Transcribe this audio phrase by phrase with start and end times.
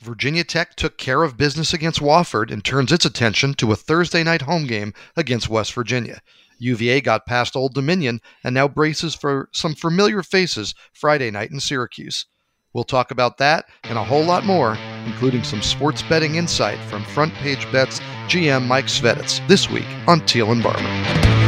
[0.00, 4.24] Virginia Tech took care of business against Wofford and turns its attention to a Thursday
[4.24, 6.22] night home game against West Virginia.
[6.58, 11.60] UVA got past Old Dominion and now braces for some familiar faces Friday night in
[11.60, 12.24] Syracuse.
[12.72, 17.04] We'll talk about that and a whole lot more, including some sports betting insight from
[17.04, 21.39] Front Page Bets GM Mike Sveditz this week on Teel and Barber.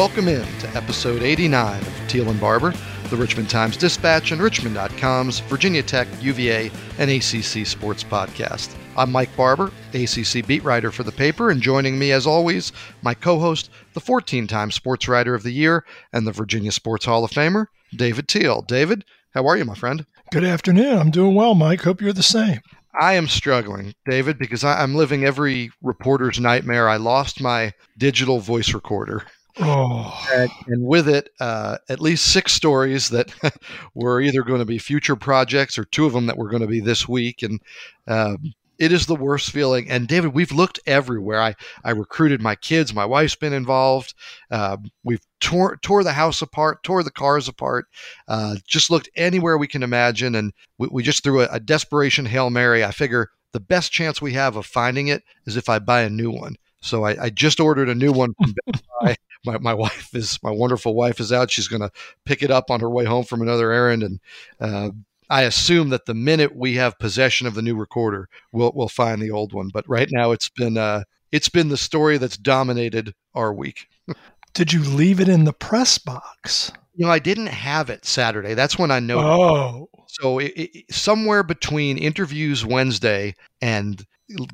[0.00, 2.72] Welcome in to episode 89 of Teel and Barber,
[3.10, 8.74] the Richmond Times Dispatch and Richmond.com's Virginia Tech, UVA, and ACC sports podcast.
[8.96, 13.12] I'm Mike Barber, ACC beat writer for the paper, and joining me, as always, my
[13.12, 15.84] co host, the 14 time Sports Writer of the Year
[16.14, 18.62] and the Virginia Sports Hall of Famer, David Teel.
[18.62, 19.04] David,
[19.34, 20.06] how are you, my friend?
[20.32, 20.98] Good afternoon.
[20.98, 21.82] I'm doing well, Mike.
[21.82, 22.60] Hope you're the same.
[22.98, 26.88] I am struggling, David, because I, am living every reporter's nightmare.
[26.88, 29.26] I lost my digital voice recorder.
[29.60, 30.26] Oh.
[30.32, 33.32] And, and with it, uh, at least six stories that
[33.94, 36.68] were either going to be future projects or two of them that were going to
[36.68, 37.42] be this week.
[37.42, 37.60] And
[38.06, 39.90] um, it is the worst feeling.
[39.90, 41.40] And David, we've looked everywhere.
[41.40, 41.54] I,
[41.84, 42.94] I recruited my kids.
[42.94, 44.14] My wife's been involved.
[44.50, 47.86] Uh, we've tore, tore the house apart, tore the cars apart,
[48.28, 50.34] uh, just looked anywhere we can imagine.
[50.34, 52.82] And we, we just threw a, a desperation Hail Mary.
[52.82, 56.10] I figure the best chance we have of finding it is if I buy a
[56.10, 56.56] new one.
[56.82, 59.16] So I, I just ordered a new one from Best Buy.
[59.44, 61.50] My, my wife is my wonderful wife is out.
[61.50, 61.90] She's going to
[62.24, 64.20] pick it up on her way home from another errand, and
[64.60, 64.90] uh,
[65.30, 69.22] I assume that the minute we have possession of the new recorder, we'll we'll find
[69.22, 69.70] the old one.
[69.72, 73.86] But right now, it's been uh, it's been the story that's dominated our week.
[74.54, 76.72] Did you leave it in the press box?
[76.96, 78.54] You know, I didn't have it Saturday.
[78.54, 79.28] That's when I noticed.
[79.28, 84.04] Oh, so it, it, somewhere between interviews Wednesday and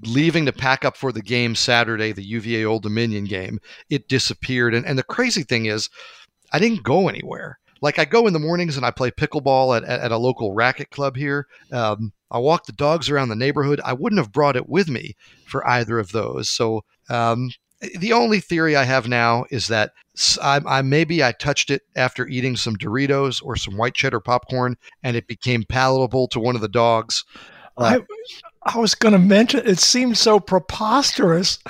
[0.02, 3.60] leaving to pack up for the game Saturday, the UVA Old Dominion game,
[3.91, 4.74] it disappeared.
[4.74, 5.88] And and the crazy thing is,
[6.52, 9.84] I didn't go anywhere like I go in the mornings and I play pickleball at,
[9.84, 11.47] at, at a local racket club here.
[11.72, 13.80] Um, I walk the dogs around the neighborhood.
[13.84, 15.15] I wouldn't have brought it with me
[15.47, 16.48] for either of those.
[16.48, 17.50] So um,
[17.98, 19.92] the only theory I have now is that
[20.42, 24.76] I, I, maybe I touched it after eating some Doritos or some white cheddar popcorn,
[25.03, 27.25] and it became palatable to one of the dogs.
[27.76, 28.00] Uh, I,
[28.66, 31.60] I was going to mention it seemed so preposterous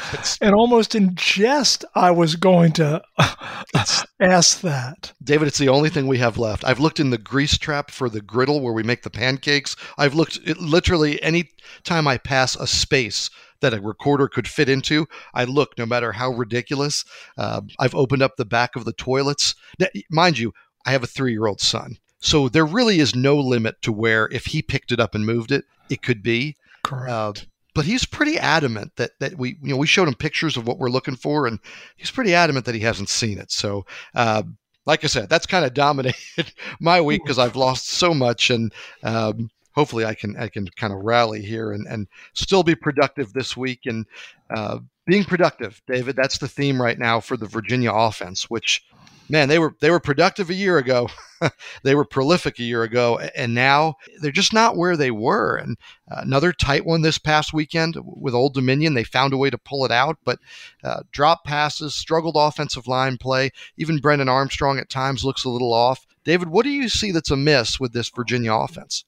[0.41, 1.84] and almost in jest.
[1.95, 3.03] I was going to
[4.21, 5.12] ask that.
[5.23, 6.65] David, it's the only thing we have left.
[6.65, 9.77] I've looked in the grease trap for the griddle where we make the pancakes.
[9.99, 11.51] I've looked it, literally any
[11.84, 13.28] time I pass a space
[13.61, 15.07] that a recorder could fit into.
[15.34, 17.05] I look, no matter how ridiculous.
[17.37, 19.55] Uh, I've opened up the back of the toilets.
[19.78, 20.55] Now, mind you,
[20.87, 21.99] I have a three year old son.
[22.21, 25.53] So there really is no limit to where if he picked it up and moved
[25.53, 26.57] it, it could be.
[26.87, 27.11] Correct.
[27.11, 27.33] Uh,
[27.75, 30.79] but he's pretty adamant that that we you know we showed him pictures of what
[30.79, 31.59] we're looking for, and
[31.97, 33.51] he's pretty adamant that he hasn't seen it.
[33.51, 33.85] So.
[34.15, 34.43] Uh,
[34.89, 38.73] like I said, that's kind of dominated my week because I've lost so much, and
[39.03, 43.33] um, hopefully I can I can kind of rally here and, and still be productive
[43.33, 43.81] this week.
[43.87, 44.07] And
[44.49, 48.85] uh, being productive, David, that's the theme right now for the Virginia offense, which
[49.29, 51.09] man, they were they were productive a year ago.
[51.83, 55.57] they were prolific a year ago, and now they're just not where they were.
[55.57, 55.77] And
[56.11, 58.95] uh, another tight one this past weekend with Old Dominion.
[58.95, 60.39] They found a way to pull it out, but
[60.83, 63.51] uh, drop passes, struggled offensive line play.
[63.77, 66.07] Even Brennan Armstrong at times looks a little off.
[66.25, 69.05] David, what do you see that's amiss with this Virginia offense?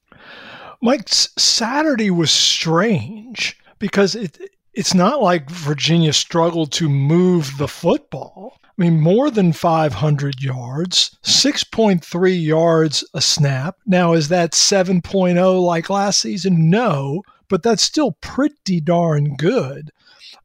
[0.81, 4.39] Mike, Saturday was strange because it
[4.73, 8.59] it's not like Virginia struggled to move the football.
[8.79, 13.75] I mean, more than 500 yards, 6.3 yards a snap.
[13.85, 16.69] Now, is that 7.0 like last season?
[16.69, 19.91] No, but that's still pretty darn good.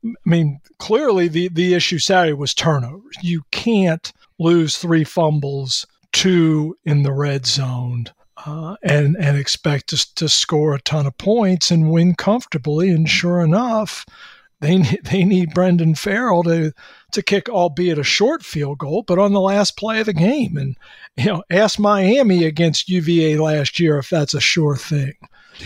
[0.04, 3.16] I mean, clearly the, the issue Saturday was turnovers.
[3.22, 8.06] You can't lose three fumbles, two in the red zone,
[8.44, 12.90] uh, and and expect to, to score a ton of points and win comfortably.
[12.90, 14.04] And sure enough,
[14.64, 16.72] they they need Brendan Farrell to
[17.12, 20.56] to kick, albeit a short field goal, but on the last play of the game.
[20.56, 20.76] And
[21.16, 25.14] you know, ask Miami against UVA last year if that's a sure thing.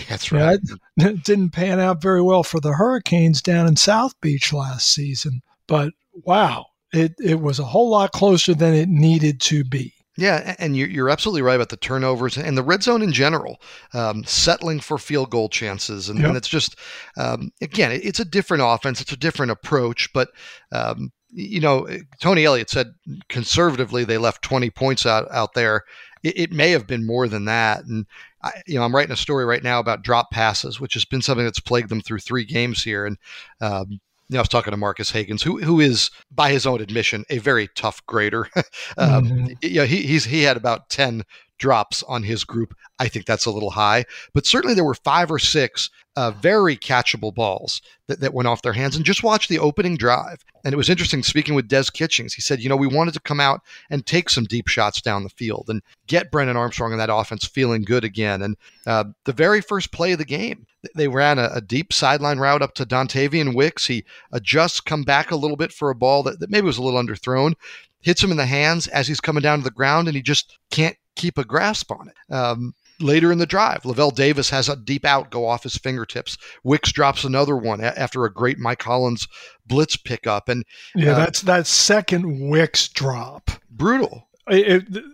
[0.09, 0.61] That's right.
[0.99, 5.41] It didn't pan out very well for the Hurricanes down in South Beach last season,
[5.67, 9.95] but wow, it, it was a whole lot closer than it needed to be.
[10.19, 13.63] Yeah, and you're absolutely right about the turnovers and the red zone in general,
[13.95, 16.09] um, settling for field goal chances.
[16.09, 16.27] And, yep.
[16.29, 16.75] and it's just,
[17.17, 20.13] um, again, it's a different offense, it's a different approach.
[20.13, 20.31] But,
[20.73, 21.87] um, you know,
[22.21, 22.89] Tony Elliott said
[23.29, 25.85] conservatively they left 20 points out, out there.
[26.25, 27.85] It, it may have been more than that.
[27.85, 28.05] And,
[28.43, 31.23] I, you know, I'm writing a story right now about drop passes, which has been
[31.23, 33.07] something that's plagued them through three games here.
[33.07, 33.19] And,
[33.61, 36.81] um, you know, I was talking to Marques Hagans, who who is, by his own
[36.81, 38.49] admission, a very tough grader.
[38.99, 39.47] um, mm-hmm.
[39.63, 41.25] Yeah, he he's he had about ten
[41.59, 42.75] drops on his group.
[42.99, 46.77] I think that's a little high, but certainly there were five or six uh, very
[46.77, 48.97] catchable balls that, that went off their hands.
[48.97, 50.45] And just watch the opening drive.
[50.65, 52.35] And it was interesting speaking with Des Kitchings.
[52.35, 55.23] He said, you know, we wanted to come out and take some deep shots down
[55.23, 58.43] the field and get Brennan Armstrong and that offense feeling good again.
[58.43, 60.67] And uh, the very first play of the game,
[60.97, 63.87] they ran a, a deep sideline route up to Dontayvion Wicks.
[63.87, 66.83] He adjusts, come back a little bit for a ball that, that maybe was a
[66.83, 67.55] little underthrown,
[68.01, 70.59] hits him in the hands as he's coming down to the ground, and he just
[70.73, 72.33] can't keep a grasp on it.
[72.33, 73.83] Um, later in the drive.
[73.85, 76.37] Lavel Davis has a deep out go off his fingertips.
[76.65, 79.29] Wicks drops another one after a great Mike Hollins
[79.67, 80.49] blitz pickup.
[80.49, 83.51] And yeah, uh, that's that second Wicks drop.
[83.71, 84.29] Brutal.
[84.49, 85.05] It, it,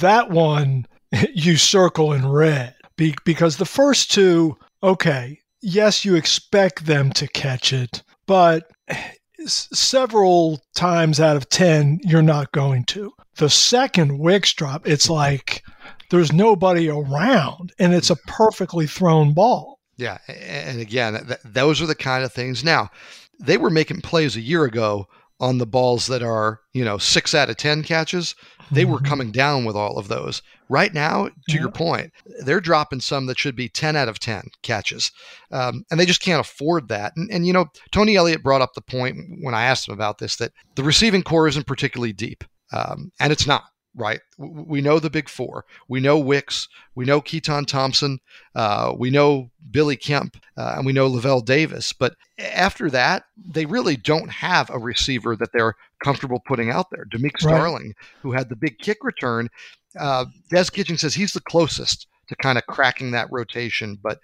[0.00, 0.86] that one
[1.34, 2.74] you circle in red
[3.24, 8.70] because the first two, okay, yes, you expect them to catch it, but
[9.46, 13.12] several times out of 10, you're not going to.
[13.36, 15.62] The second Wicks drop, it's like
[16.10, 19.80] there's nobody around and it's a perfectly thrown ball.
[19.96, 20.18] Yeah.
[20.28, 22.64] And again, th- those are the kind of things.
[22.64, 22.90] Now,
[23.40, 25.06] they were making plays a year ago
[25.40, 28.34] on the balls that are, you know, six out of 10 catches.
[28.70, 28.92] They mm-hmm.
[28.92, 30.42] were coming down with all of those.
[30.72, 31.60] Right now, to yeah.
[31.60, 32.14] your point,
[32.46, 35.12] they're dropping some that should be 10 out of 10 catches.
[35.50, 37.12] Um, and they just can't afford that.
[37.14, 40.16] And, and, you know, Tony Elliott brought up the point when I asked him about
[40.16, 42.42] this that the receiving corps isn't particularly deep.
[42.72, 43.64] Um, and it's not
[43.94, 44.20] right?
[44.38, 45.66] We know the big four.
[45.88, 46.66] We know Wicks.
[46.94, 48.20] We know Keytaon Thompson.
[48.54, 50.38] Uh, we know Billy Kemp.
[50.56, 51.92] Uh, and we know Lavel Davis.
[51.92, 57.04] But after that, they really don't have a receiver that they're comfortable putting out there.
[57.12, 57.94] Demick Starling, right.
[58.22, 59.50] who had the big kick return,
[59.98, 63.98] uh, Des Kitchings says he's the closest to kind of cracking that rotation.
[64.02, 64.20] But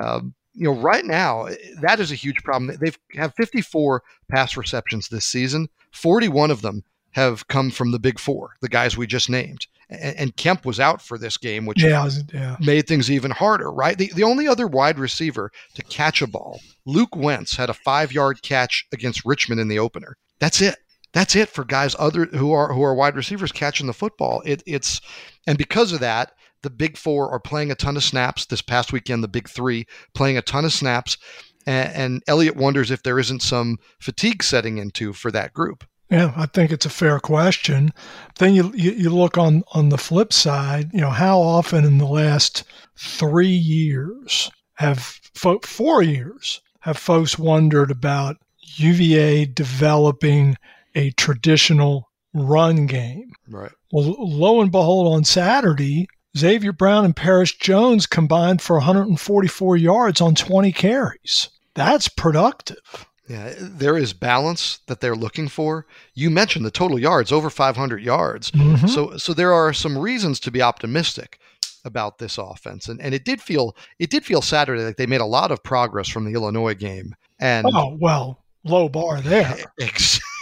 [0.00, 1.48] um, you know, right now
[1.80, 2.76] that is a huge problem.
[2.80, 5.68] They've have 54 pass receptions this season.
[5.92, 9.66] 41 of them have come from the big four, the guys we just named.
[9.90, 12.56] And, and Kemp was out for this game, which yeah, yeah.
[12.58, 13.96] made things even harder, right?
[13.96, 18.12] The, the only other wide receiver to catch a ball, Luke Wentz had a five
[18.12, 20.16] yard catch against Richmond in the opener.
[20.38, 20.76] That's it.
[21.12, 24.42] That's it for guys other who are who are wide receivers catching the football.
[24.44, 25.00] It, it's
[25.46, 26.32] and because of that,
[26.62, 29.22] the big four are playing a ton of snaps this past weekend.
[29.22, 31.18] The big three playing a ton of snaps,
[31.66, 35.84] and, and Elliott wonders if there isn't some fatigue setting into for that group.
[36.10, 37.90] Yeah, I think it's a fair question.
[38.38, 40.90] Then you, you, you look on on the flip side.
[40.92, 42.64] You know, how often in the last
[42.98, 44.98] three years have
[45.34, 48.36] fo- four years have folks wondered about
[48.76, 50.56] UVA developing
[50.94, 53.32] a traditional run game?
[53.48, 53.72] Right.
[53.90, 60.20] Well, lo and behold, on Saturday, Xavier Brown and Perris Jones combined for 144 yards
[60.20, 61.50] on 20 carries.
[61.74, 63.06] That's productive.
[63.28, 65.86] Yeah, there is balance that they're looking for.
[66.14, 68.50] You mentioned the total yards over 500 yards.
[68.50, 68.86] Mm-hmm.
[68.88, 71.38] So so there are some reasons to be optimistic
[71.84, 72.88] about this offense.
[72.88, 75.62] And and it did feel it did feel Saturday like they made a lot of
[75.62, 77.14] progress from the Illinois game.
[77.40, 79.56] And Oh, well, low bar there.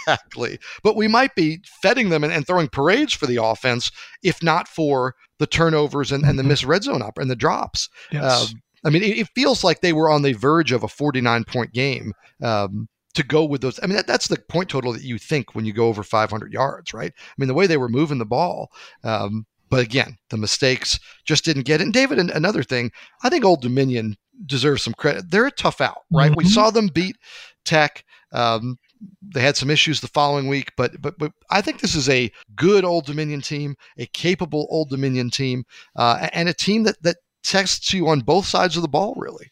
[0.07, 0.59] Exactly.
[0.83, 3.91] But we might be feting them and, and throwing parades for the offense
[4.23, 6.49] if not for the turnovers and, and the mm-hmm.
[6.49, 7.89] missed red zone up and the drops.
[8.11, 8.23] Yes.
[8.23, 8.47] Uh,
[8.85, 11.71] I mean, it, it, feels like they were on the verge of a 49 point
[11.71, 13.79] game um, to go with those.
[13.81, 16.51] I mean, that, that's the point total that you think when you go over 500
[16.51, 17.11] yards, right?
[17.15, 18.71] I mean, the way they were moving the ball.
[19.03, 21.85] Um, but again, the mistakes just didn't get it.
[21.85, 22.91] And David, another thing,
[23.23, 25.31] I think Old Dominion deserves some credit.
[25.31, 26.29] They're a tough out, right?
[26.29, 26.37] Mm-hmm.
[26.37, 27.17] We saw them beat
[27.63, 28.03] Tech.
[28.33, 28.77] Um,
[29.21, 32.31] they had some issues the following week, but but but I think this is a
[32.55, 35.63] good Old Dominion team, a capable Old Dominion team,
[35.95, 39.51] uh, and a team that that tests you on both sides of the ball, really.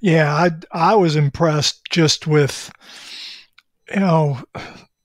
[0.00, 2.70] Yeah, I I was impressed just with,
[3.92, 4.42] you know,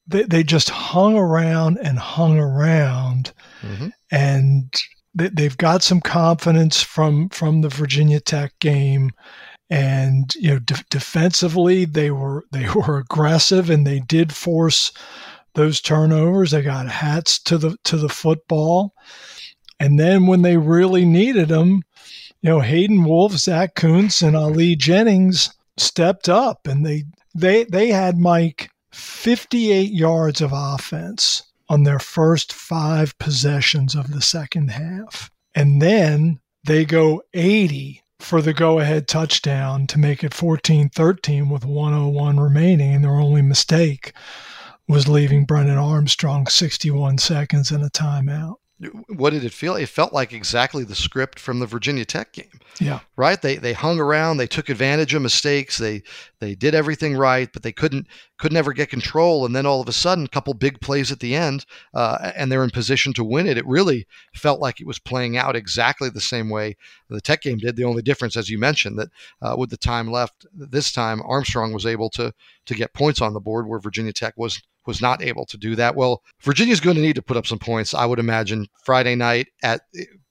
[0.07, 3.87] they they just hung around and hung around, mm-hmm.
[4.11, 4.81] and
[5.13, 9.11] they, they've got some confidence from from the Virginia Tech game,
[9.71, 14.91] and you know, de- defensively they were they were aggressive and they did force
[15.55, 16.51] those turnovers.
[16.51, 18.93] They got hats to the to the football.
[19.79, 21.81] And then when they really needed them,
[22.41, 27.87] you know, Hayden Wolff, Zach Kuntz, and Ali Jennings stepped up, and they they they
[27.87, 35.31] had Mike 58 yards of offense on their first five possessions of the second half,
[35.55, 42.39] and then they go 80 for the go-ahead touchdown to make it 14-13 with 101
[42.39, 44.13] remaining, and their only mistake
[44.87, 48.60] was leaving Brennan Armstrong 61 seconds in a timeout.
[49.07, 49.75] What did it feel?
[49.75, 52.59] It felt like exactly the script from the Virginia Tech game.
[52.79, 53.01] Yeah.
[53.15, 53.41] Right?
[53.41, 56.03] They they hung around, they took advantage of mistakes, they
[56.39, 58.07] they did everything right, but they couldn't
[58.39, 59.45] could never get control.
[59.45, 62.51] And then all of a sudden, a couple big plays at the end, uh, and
[62.51, 63.57] they're in position to win it.
[63.57, 66.75] It really felt like it was playing out exactly the same way
[67.09, 67.75] the Tech game did.
[67.75, 69.09] The only difference, as you mentioned, that
[69.41, 72.33] uh, with the time left this time, Armstrong was able to
[72.65, 75.75] to get points on the board where Virginia Tech was was not able to do
[75.75, 75.95] that.
[75.95, 79.47] Well, Virginia's going to need to put up some points, I would imagine, Friday night
[79.63, 79.81] at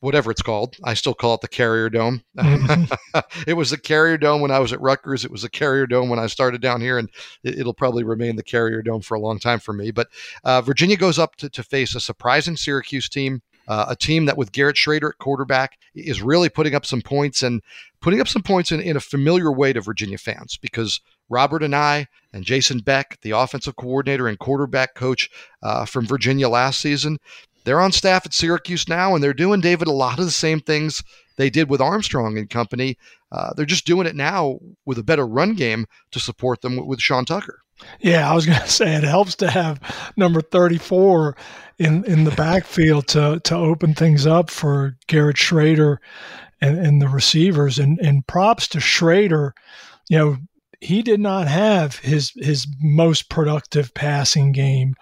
[0.00, 0.76] whatever it's called.
[0.84, 2.22] I still call it the Carrier Dome.
[2.36, 3.20] Mm-hmm.
[3.46, 5.24] it was the Carrier Dome when I was at Rutgers.
[5.24, 7.08] It was the Carrier Dome when I started down here, and
[7.44, 9.90] it, will probably remain the Carrier Dome for a long time for me.
[9.90, 10.08] But
[10.44, 13.42] uh, Virginia goes up to, to face a surprising Syracuse team.
[13.68, 17.42] Uh, a team that with Garrett Shrader at quarterback is really putting up some points
[17.44, 17.62] and
[18.00, 22.06] putting up some points in, in a familiar way to Virginia fans because Robert Anae
[22.32, 25.30] and Jason Beck, the offensive coordinator and quarterback coach
[25.62, 27.18] uh, from Virginia last season,
[27.64, 30.60] they're on staff at Syracuse now, and they're doing, David, a lot of the same
[30.60, 31.02] things
[31.36, 32.96] they did with Armstrong and company.
[33.32, 37.00] Uh, they're just doing it now with a better run game to support them with,
[37.00, 37.60] Sean Tucker.
[38.00, 39.80] Yeah, I was going to say it helps to have
[40.16, 41.36] number 34
[41.78, 45.98] in, in the backfield to, to open things up for Garrett Shrader
[46.60, 47.78] and, and the receivers.
[47.78, 49.52] And, and props to Shrader.
[50.08, 50.36] You know,
[50.80, 54.94] he did not have his his most productive passing game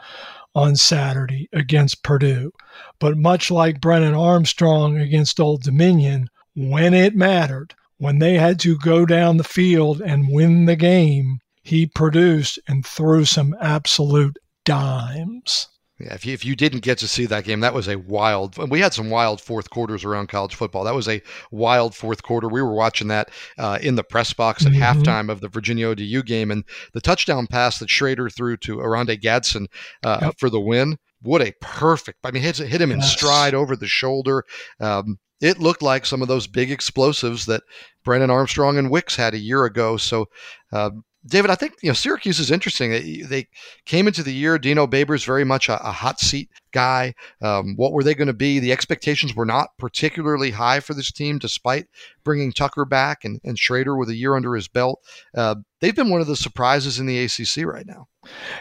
[0.55, 2.53] on Saturday against Purdue.
[2.99, 8.77] But much like Brennan Armstrong against Old Dominion, when it mattered, when they had to
[8.79, 15.69] go down the field and win the game, he produced and threw some absolute dimes.
[16.01, 18.57] Yeah, if you, if you didn't get to see that game, that was a wild.
[18.71, 20.85] We had some wild fourth quarters around college football.
[20.85, 22.49] That was a wild fourth quarter.
[22.49, 24.83] We were watching that uh, in the press box at mm-hmm.
[24.83, 26.63] halftime of the Virginia ODU game, and
[26.93, 29.67] the touchdown pass that Shrader threw to Oronde Gadsden
[30.05, 30.35] uh, yep.
[30.39, 30.99] for the win.
[31.23, 32.19] What a perfect!
[32.23, 34.45] I mean, hit hit him in stride over the shoulder.
[34.79, 37.63] Um, it looked like some of those big explosives that
[38.05, 39.97] Brennan Armstrong and Wicks had a year ago.
[39.97, 40.27] So
[40.73, 40.91] uh,
[41.27, 42.91] David, I think you know Syracuse is interesting.
[42.91, 43.49] They, they
[43.85, 44.59] came into the year.
[44.59, 47.15] Dino Babers very much a, a hot seat guy.
[47.43, 48.59] Um, what were they going to be?
[48.59, 51.87] The expectations were not particularly high for this team, despite
[52.25, 55.01] bringing Tucker back and, and Shrader with a year under his belt.
[55.37, 58.07] Uh, they've been one of the surprises in the ACC right now.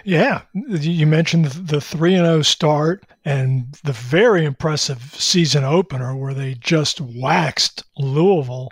[0.03, 6.15] Yeah, you mentioned the three and zero oh start and the very impressive season opener
[6.15, 8.69] where they just waxed Louisville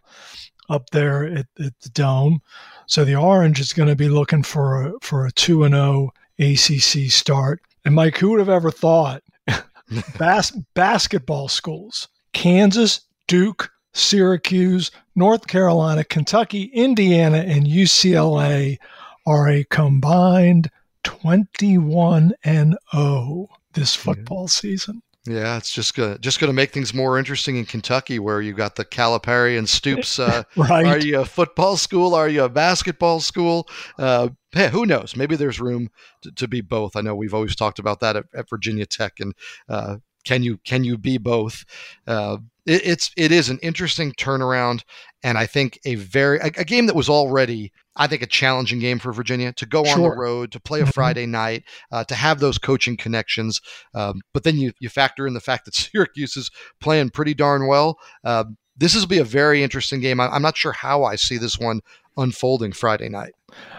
[0.70, 2.40] up there at, at the dome.
[2.88, 6.12] So the Orange is going to be looking for a, for a 2 and 0
[6.40, 7.62] ACC start.
[7.84, 9.24] And Mike, who would have ever thought
[10.18, 18.78] bas- basketball schools, Kansas, Duke, Syracuse, North Carolina, Kentucky, Indiana, and UCLA
[19.26, 20.70] are a combined
[21.04, 25.02] 21 and 0 this football season.
[25.28, 28.76] Yeah, it's just gonna just gonna make things more interesting in Kentucky, where you got
[28.76, 30.20] the Calipari and Stoops.
[30.20, 30.86] Uh, right.
[30.86, 32.14] Are you a football school?
[32.14, 33.68] Are you a basketball school?
[33.98, 35.16] Uh, hey, who knows?
[35.16, 35.90] Maybe there's room
[36.22, 36.96] to, to, be both.
[36.96, 39.34] I know we've always talked about that at, at Virginia Tech, and
[39.68, 41.66] uh, can you can you be both?
[42.06, 44.84] Uh, it, it's it is an interesting turnaround,
[45.24, 48.80] and I think a very a, a, game that was already I think a challenging
[48.80, 49.94] game for Virginia to go sure.
[49.94, 50.92] on the road to play a mm-hmm.
[50.92, 53.62] Friday night uh, to have those coaching connections,
[53.94, 57.68] um, but then you you factor in the fact that Syracuse is playing pretty darn
[57.68, 57.98] well.
[58.24, 58.46] Uh,
[58.78, 60.20] this will be a very interesting game.
[60.20, 61.82] I, I'm not sure how I see this one
[62.18, 63.34] unfolding Friday night.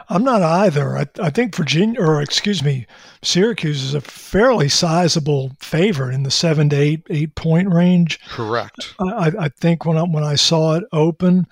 [0.08, 0.96] I'm not either.
[0.96, 2.86] I, I, think Virginia, or excuse me,
[3.22, 8.20] Syracuse is a fairly sizable favorite in the seven to eight eight point range.
[8.28, 8.94] Correct.
[9.00, 11.46] I, I think when I, when I saw it open,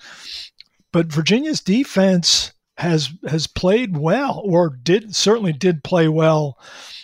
[0.91, 6.57] but Virginia's defense has has played well, or did certainly did play well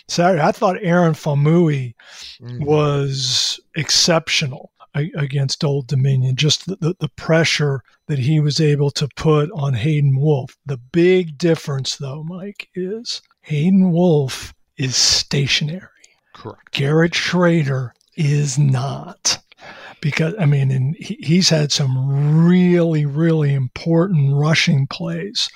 [0.08, 0.42] Saturday.
[0.42, 1.94] I thought Aaron Faumui
[2.40, 2.64] mm-hmm.
[2.64, 6.36] was exceptional against Old Dominion.
[6.36, 10.56] Just the, the, the, pressure that he was able to put on Hayden Wolff.
[10.66, 15.88] The big difference, though, Mike, is Hayden Wolff is stationary.
[16.34, 16.72] Correct.
[16.72, 19.41] Garrett Shrader is not.
[20.02, 25.48] Because, I mean, and he, he's had some really, really important rushing plays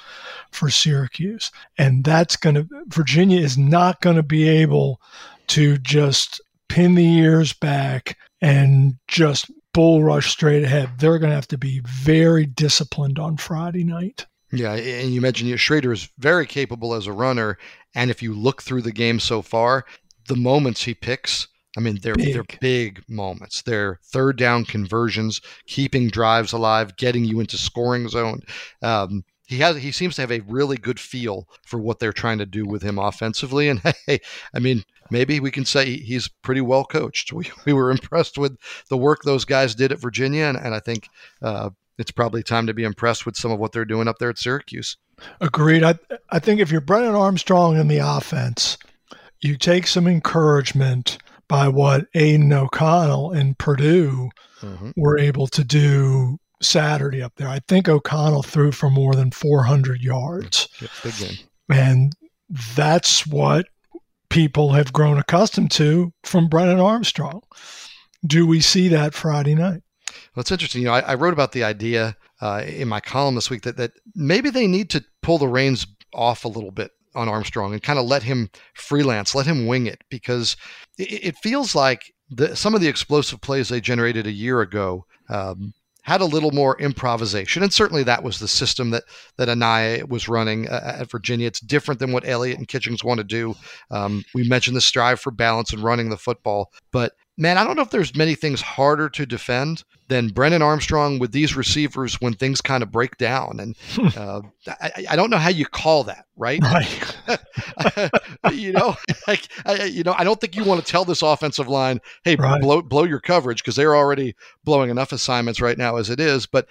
[0.52, 1.50] for Syracuse.
[1.76, 5.02] And that's going to, Virginia is not going to be able
[5.48, 10.88] to just pin the ears back and just bull rush straight ahead.
[10.98, 14.24] They're going to have to be very disciplined on Friday night.
[14.52, 17.58] Yeah, and you mentioned you Shrader is very capable as a runner,
[17.94, 19.84] and if you look through the game so far,
[20.28, 22.34] the moments he picks, I mean, they're big.
[22.34, 23.62] they're big moments.
[23.62, 28.40] They're third down conversions, keeping drives alive, getting you into scoring zone.
[28.82, 32.38] Um, he has he seems to have a really good feel for what they're trying
[32.38, 33.68] to do with him offensively.
[33.68, 34.20] And hey,
[34.54, 37.32] I mean, maybe we can say he's pretty well coached.
[37.32, 38.56] We, we were impressed with
[38.88, 41.08] the work those guys did at Virginia, and, and I think
[41.42, 44.30] uh, it's probably time to be impressed with some of what they're doing up there
[44.30, 44.96] at Syracuse.
[45.40, 45.82] Agreed.
[45.82, 45.98] I,
[46.30, 48.76] I think if you're Brennan Armstrong in the offense,
[49.40, 51.18] you take some encouragement
[51.48, 54.90] by what Aidan O'Connell and Purdue mm-hmm.
[54.96, 57.48] were able to do Saturday up there.
[57.48, 60.68] I think O'Connell threw for more than 400 yards.
[61.18, 61.36] game.
[61.68, 62.12] And
[62.74, 63.66] that's what
[64.28, 67.42] people have grown accustomed to from Brennan Armstrong.
[68.26, 69.82] Do we see that Friday night?
[70.34, 70.82] Well, it's interesting.
[70.82, 73.76] You know, I, I wrote about the idea uh, in my column this week that,
[73.76, 77.82] that maybe they need to pull the reins off a little bit on Armstrong and
[77.82, 80.56] kind of let him freelance, let him wing it, because
[80.98, 85.04] it, it feels like the, some of the explosive plays they generated a year ago
[85.28, 89.02] um, had a little more improvisation, and certainly that was the system that
[89.38, 91.48] that Anae was running uh, at Virginia.
[91.48, 93.54] It's different than what Elliott and Kitchings want to do.
[93.90, 97.76] Um, we mentioned the strive for balance and running the football, but man, I don't
[97.76, 102.32] know if there's many things harder to defend than Brennan Armstrong with these receivers when
[102.32, 103.58] things kind of break down.
[103.60, 103.76] And
[104.16, 106.62] uh, I, I, don't know how you call that, right?
[106.62, 108.10] right.
[108.52, 111.68] you know, like, I, you know, I don't think you want to tell this offensive
[111.68, 112.60] line, "Hey, right.
[112.60, 116.46] blow blow your coverage," because they're already blowing enough assignments right now as it is.
[116.46, 116.68] But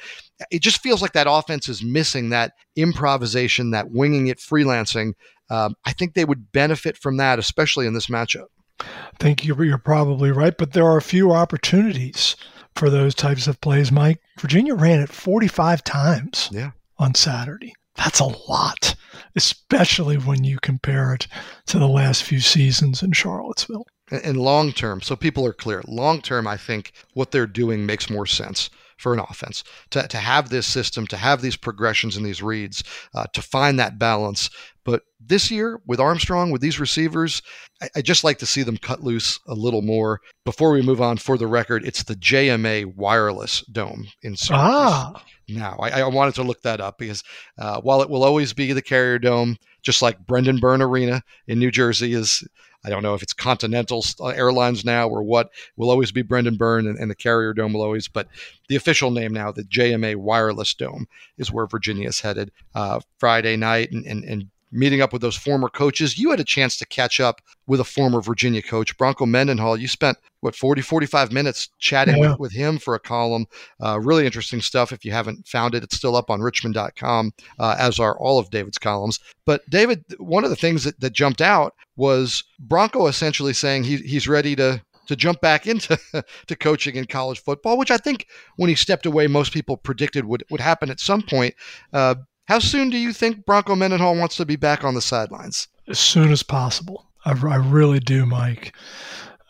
[0.50, 5.13] it just feels like that offense is missing that improvisation, that winging it, freelancing.
[5.50, 8.48] Um, I think they would benefit from that, especially in this matchup.
[8.79, 8.86] I
[9.20, 12.36] think you're, you're probably right, but there are a few opportunities
[12.75, 14.22] for those types of plays, Mike.
[14.39, 16.72] Virginia ran it 45 times yeah.
[16.98, 17.74] on Saturday.
[17.96, 18.96] That's a lot,
[19.36, 21.27] especially when you compare it
[21.67, 23.88] to the last few seasons in Charlottesville.
[24.12, 28.10] And long term, so people are clear, long term, I think what they're doing makes
[28.10, 32.25] more sense for an offense to, to have this system, to have these progressions and
[32.25, 32.83] these reads,
[33.13, 34.49] uh, to find that balance.
[34.83, 37.41] But this year with Armstrong, with these receivers,
[37.81, 40.21] I, I, just like to see them cut loose a little more.
[40.45, 44.71] Before we move on, for the record, it's the JMA Wireless Dome in Syracuse.
[44.71, 45.23] Ah.
[45.47, 47.23] Now, I, I wanted to look that up because
[47.59, 51.59] uh, while it will always be the Carrier Dome, just like Brendan Byrne Arena in
[51.59, 52.43] New Jersey is
[52.85, 55.49] I don't know if it's Continental Airlines now or what.
[55.75, 58.07] Will always be Brendan Byrne, and, and, the Carrier Dome will always.
[58.07, 58.27] But
[58.69, 63.55] the official name now, the JMA Wireless Dome, is where Virginia is headed uh, Friday
[63.57, 66.17] night, and, and, and meeting up with those former coaches.
[66.17, 69.77] You had a chance to catch up with a former Virginia coach, Bronco Mendenhall.
[69.77, 72.31] You spent, what, 40, 45 minutes chatting yeah.
[72.31, 73.45] with, with, him for a column.
[73.83, 74.91] Uh, really interesting stuff.
[74.91, 78.49] If you haven't found it, it's still up on richmond.com, uh, as are all of
[78.49, 79.19] David's columns.
[79.45, 83.97] But, David, one of the things that, that jumped out was Bronco essentially saying he,
[83.97, 85.99] he's ready to to jump back into
[86.47, 90.25] to coaching in college football, which I think when he stepped away, most people predicted
[90.25, 91.53] would, would happen at some point.
[91.93, 92.15] Uh,
[92.48, 95.68] how soon do you think Bronco Mendenhall wants to be back on the sidelines?
[95.88, 97.08] As soon as possible.
[97.25, 98.75] I, I really do, Mike.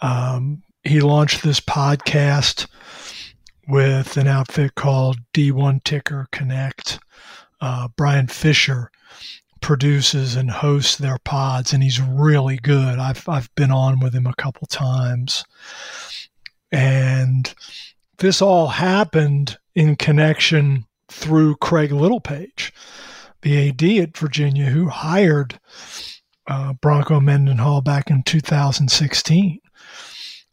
[0.02, 2.68] Um, he launched this podcast
[3.68, 7.00] with an outfit called D1 Ticker Connect.
[7.60, 8.92] Uh, Brian Fisher
[9.62, 13.00] produces and hosts their pods, and he's really good.
[13.00, 15.44] I've I've been on with him a couple times,
[16.72, 17.54] and
[18.20, 22.74] this all happened in connection through Craig Littlepage,
[23.42, 25.60] the AD at Virginia, who hired
[26.48, 29.60] uh, Bronco Mendenhall back in 2016.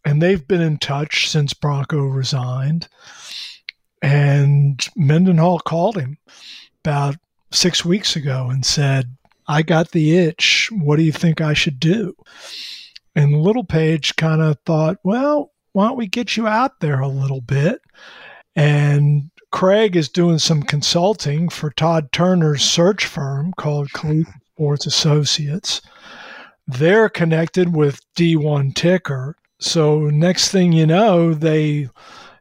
[0.04, 2.88] And they've been in touch since Bronco resigned.
[4.02, 6.18] And Mendenhall called him
[6.84, 7.16] about
[7.52, 10.70] six weeks ago and said, I got the itch.
[10.72, 12.14] What do you think I should do?
[13.14, 17.40] And Littlepage kind of thought, well, why don't we get you out there a little
[17.40, 17.80] bit?
[18.56, 25.82] And Craig is doing some consulting for Todd Turner's search firm called Collegiate Sports Associates.
[26.66, 29.36] They're connected with D1 Ticker.
[29.60, 31.90] So, next thing you know, they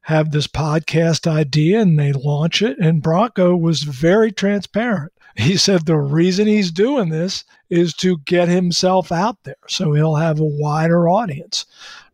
[0.04, 2.80] have this podcast idea and they launch it.
[2.80, 5.12] And Bronco was very transparent.
[5.38, 10.15] He said the reason he's doing this is to get himself out there so he'll
[10.15, 11.65] have a wider audience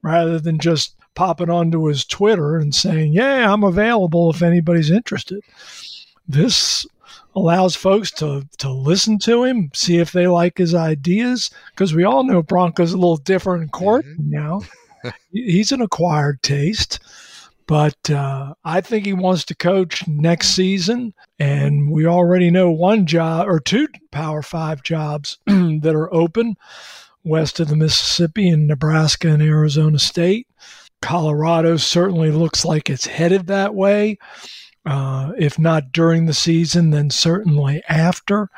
[0.03, 5.41] rather than just popping onto his Twitter and saying, Yeah, I'm available if anybody's interested.
[6.27, 6.85] This
[7.35, 12.03] allows folks to, to listen to him, see if they like his ideas, because we
[12.03, 14.29] all know Bronco's a little different in court mm-hmm.
[14.29, 14.61] now.
[15.31, 16.99] He's an acquired taste.
[17.65, 21.13] But uh, I think he wants to coach next season.
[21.37, 26.55] And we already know one job or two Power Five jobs that are open
[27.25, 30.47] west of the Mississippi in Nebraska and Arizona State.
[31.01, 34.17] Colorado certainly looks like it's headed that way.
[34.85, 38.49] Uh, if not during the season, then certainly after.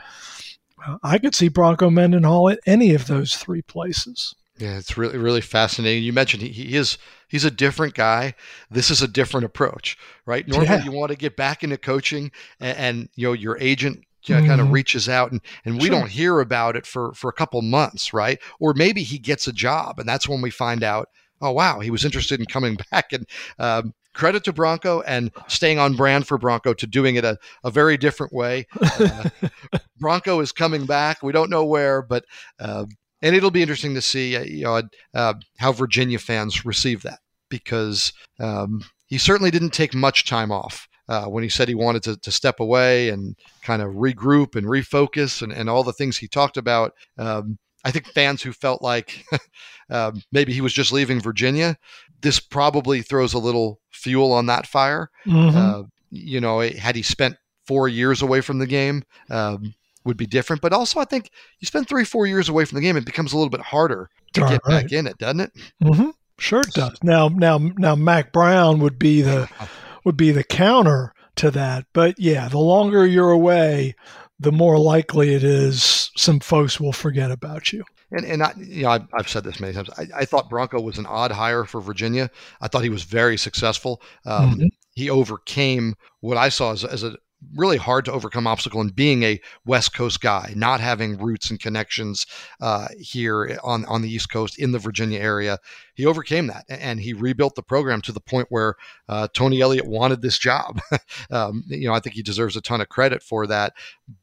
[0.86, 4.36] Uh, I could see Bronco Mendenhall at any of those three places.
[4.58, 6.04] Yeah, it's really really fascinating.
[6.04, 6.98] You mentioned he, he is
[7.30, 8.36] he's a different guy.
[8.70, 10.48] This is a different approach, right?
[10.48, 10.84] Normally, Yeah.
[10.84, 14.46] you want to get back into coaching, and, and you know your agent you know,
[14.46, 16.00] kind of reaches out, and and we Sure.
[16.02, 18.38] don't hear about it for for a couple months, right?
[18.60, 21.08] Or maybe he gets a job, and that's when we find out.
[21.42, 23.26] Oh wow, he was interested in coming back, and
[23.58, 27.72] um, credit to Bronco and staying on brand for Bronco to doing it a, a
[27.72, 28.68] very different way.
[28.82, 29.30] Uh,
[30.00, 31.24] Bronco is coming back.
[31.24, 32.26] We don't know where, but
[32.60, 32.86] uh,
[33.22, 34.82] and it'll be interesting to see, uh, you know,
[35.14, 40.88] uh, how Virginia fans receive that because um, he certainly didn't take much time off.
[41.08, 44.68] Uh, when he said he wanted to, to step away and kind of regroup and
[44.68, 48.82] refocus and, and all the things he talked about, um, I think fans who felt
[48.82, 49.26] like
[49.90, 51.78] um, maybe he was just leaving Virginia,
[52.22, 55.10] this probably throws a little fuel on that fire.
[55.26, 55.56] Mhm.
[55.56, 57.36] Uh, you know, had he spent
[57.68, 59.74] four years away from the game, um,
[60.06, 60.62] would be different.
[60.62, 63.32] But also, I think you spend three, four years away from the game, it becomes
[63.34, 64.84] a little bit harder to All get right.
[64.84, 65.52] back in it, doesn't it?
[65.82, 66.98] hmm Sure it does.
[67.04, 69.50] Now, now, now, Mack Brown would be the
[70.06, 71.86] would be the counter to that.
[71.92, 73.94] But yeah, the longer you're away,
[74.40, 77.84] the more likely it is some folks will forget about you.
[78.12, 79.90] And and I, you know, I've, I've said this many times.
[79.98, 82.30] I, I thought Bronco was an odd hire for Virginia.
[82.62, 84.02] I thought he was very successful.
[84.26, 84.70] Um, Mhm.
[84.96, 87.16] He overcame what I saw as, as a
[87.56, 91.60] really hard to overcome obstacle in being a West Coast guy, not having roots and
[91.60, 92.26] connections
[92.62, 95.58] uh, here on on the East Coast in the Virginia area.
[95.96, 98.76] He overcame that and he rebuilt the program to the point where
[99.08, 100.82] uh, Tony Elliott wanted this job.
[101.32, 103.74] um, you know, I think he deserves a ton of credit for that.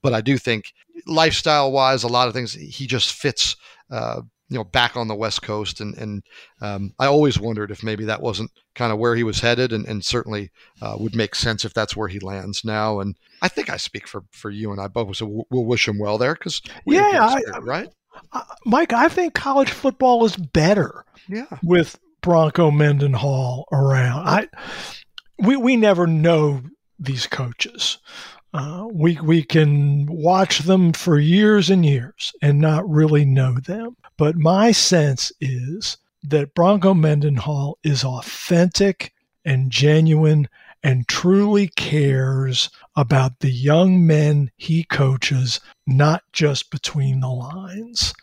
[0.03, 0.73] But I do think
[1.07, 3.57] lifestyle wise, a lot of things he just fits.
[3.91, 6.23] Uh, you know, back on the West Coast, and and
[6.61, 9.87] um, I always wondered if maybe that wasn't kind of where he was headed, and,
[9.87, 13.01] and certainly uh, would make sense if that's where he lands now.
[13.01, 15.89] And I think I speak for for you and I both, so we'll, we'll wish
[15.89, 17.19] him well there because Yeah,
[17.55, 17.89] I- right,
[18.33, 24.27] Uh, Mike, I think college football is better yeah, with Bronco Mendenhall around.
[24.29, 24.49] I
[25.39, 26.63] we we never know
[26.99, 27.99] these coaches.
[28.55, 33.95] Uh, we we can watch them for years and years and not really know them.
[34.19, 39.13] But my sense is that Bronco Mendenhall is authentic
[39.45, 40.49] and genuine
[40.83, 48.15] and truly cares about the young men he coaches, not just between the lines.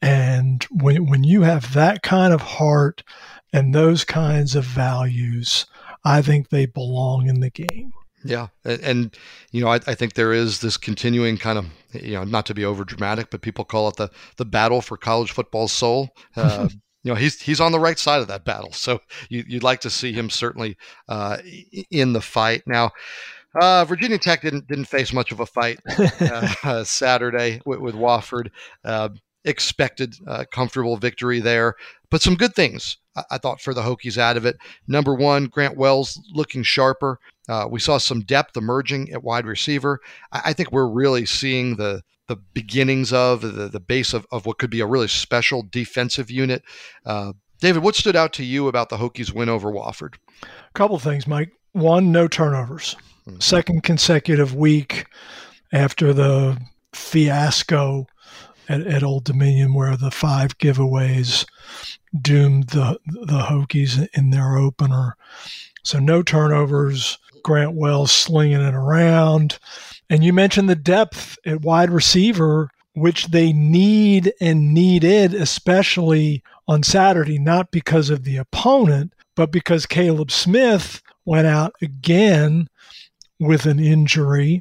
[0.00, 3.02] And when, when you have that kind of heart
[3.52, 5.66] and those kinds of values,
[6.04, 7.92] I think they belong in the game.
[8.24, 9.16] Yeah, and, and
[9.52, 12.54] you know I, I think there is this continuing kind of you know not to
[12.54, 16.10] be over dramatic, but people call it the the battle for college football's soul.
[16.36, 16.68] Uh,
[17.02, 19.80] you know he's he's on the right side of that battle, so you, you'd like
[19.80, 20.76] to see him certainly
[21.08, 21.38] uh,
[21.90, 22.90] in the fight now.
[23.60, 25.80] Uh, Virginia Tech didn't didn't face much of a fight
[26.62, 28.50] uh, Saturday with, with Wofford.
[28.84, 29.08] Uh,
[29.44, 31.74] expected uh, comfortable victory there,
[32.10, 34.56] but some good things I, I thought for the Hokies out of it.
[34.86, 37.18] Number one, Grant Wells looking sharper.
[37.48, 40.00] Uh, we saw some depth emerging at wide receiver.
[40.32, 44.46] I, I think we're really seeing the the beginnings of the, the base of, of
[44.46, 46.62] what could be a really special defensive unit.
[47.04, 50.14] Uh, David, what stood out to you about the Hokies win over Wofford?
[50.44, 51.50] A couple things, Mike.
[51.72, 52.94] One, no turnovers.
[53.26, 53.42] Mhm.
[53.42, 55.06] Second consecutive week
[55.72, 56.56] after the
[56.92, 58.06] fiasco
[58.70, 61.44] at, at Old Dominion, where the five giveaways
[62.18, 65.16] doomed the the Hokies in their opener.
[65.82, 67.18] So no turnovers.
[67.42, 69.58] Grant Wells slinging it around,
[70.10, 76.82] and you mentioned the depth at wide receiver, which they need and needed, especially on
[76.82, 82.68] Saturday, not because of the opponent, but because Kaleb Smith went out again
[83.38, 84.60] with an injury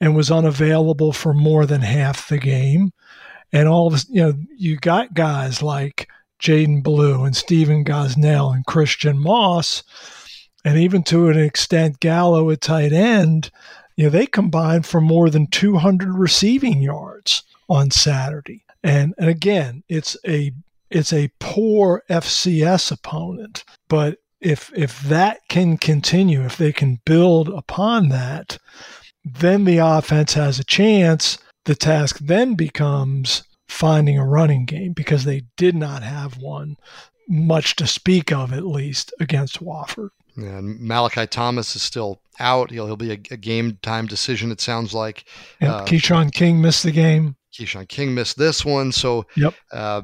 [0.00, 2.92] and was unavailable for more than half the game.
[3.52, 6.08] And all of us, you know, you got guys like
[6.40, 9.82] Jadan Blue and Stephen Gosnell and Christian Moss,
[10.64, 13.50] and even to an extent Gallo at tight end,
[13.96, 18.64] you know, they combined for more than 200 receiving yards on Saturday.
[18.82, 20.52] And, and again, it's a
[20.90, 27.48] it's a poor FCS opponent, but if if that can continue, if they can build
[27.48, 28.58] upon that,
[29.24, 31.38] then the offense has a chance.
[31.64, 36.76] The task then becomes finding a running game because they did not have one
[37.28, 40.10] much to speak of at least against Wofford.
[40.36, 42.70] And Malachi Thomas is still out.
[42.70, 45.24] He'll, he'll be a, a game time decision, it sounds like.
[45.60, 47.36] Yep, Uh, Keshawn King missed the game.
[47.56, 48.90] Keshawn King missed this one.
[48.92, 49.54] So, Yep.
[49.72, 50.02] uh,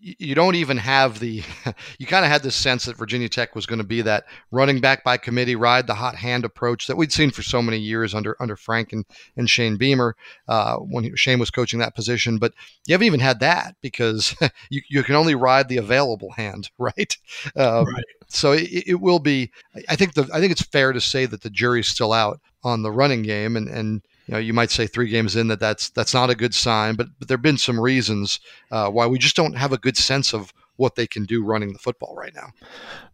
[0.00, 1.42] you don't even have the
[1.98, 4.80] you kind of had this sense that Virginia Tech was going to be that running
[4.80, 8.14] back by committee ride the hot hand approach that we'd seen for so many years
[8.14, 9.04] under under Frank and,
[9.36, 10.16] and Shane Beamer
[10.48, 12.52] uh, when he, Shane was coaching that position but
[12.86, 14.34] you haven't even had that because
[14.70, 17.16] you, you can only ride the available hand right,
[17.56, 18.04] um, right.
[18.28, 19.50] so it, it, will be
[19.88, 22.82] I think the I think it's fair to say that the jury's still out on
[22.82, 25.90] the running game and and you know, you might say three games in that that's
[25.90, 29.18] that's not a good sign, but, but there have been some reasons uh, why we
[29.18, 32.34] just don't have a good sense of what they can do running the football right
[32.34, 32.50] now.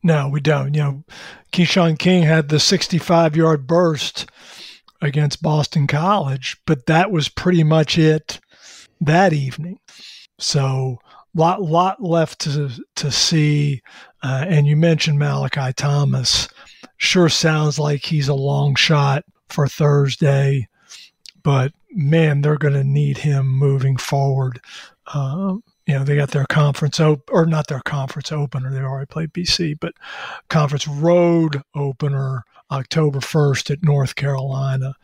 [0.02, 0.74] No, we don't.
[0.74, 1.04] You know,
[1.52, 4.30] Keshawn King had the 65 yard burst
[5.00, 8.40] against Boston College, but that was pretty much it
[9.00, 9.78] that evening.
[10.38, 10.98] So
[11.34, 13.82] lot lot left to to see.
[14.22, 16.48] Uh, and you mentioned Malachi Thomas.
[16.96, 20.68] Sure sounds like he's a long shot for Thursday
[21.42, 24.60] but man, they're going to need him moving forward.
[25.14, 28.70] Um, you know, they got their conference op- or not their conference opener.
[28.70, 29.94] They already played BC, but
[30.48, 34.94] conference road opener October 1st at North Carolina.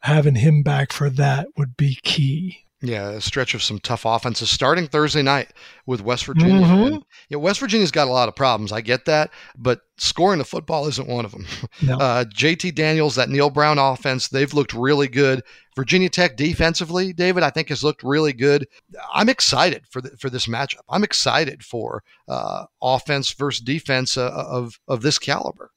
[0.00, 2.65] Having him back for that would be key.
[2.82, 5.54] Yeah, a stretch of some tough offenses starting Thursday night
[5.86, 6.66] with West Virginia.
[6.66, 6.98] Mm-hmm.
[7.30, 8.70] yeah, West Virginia's got a lot of problems.
[8.70, 11.46] I get that, but scoring the football isn't one of them.
[11.82, 11.96] No.
[12.06, 15.42] Uh, JT Daniels, that Neal Brown offense, they've looked really good.
[15.74, 18.66] Virginia Tech defensively, David, I think has looked really good.
[19.12, 20.82] I'm excited for the, for this matchup.
[20.88, 25.70] I'm excited for uh, offense versus defense uh, of of this caliber.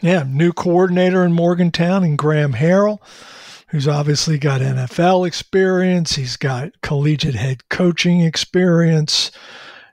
[0.00, 2.98] Yeah, new coordinator in Morgantown and Graham Harrell
[3.68, 6.14] who's obviously got NFL experience.
[6.14, 9.30] He's got collegiate head coaching experience.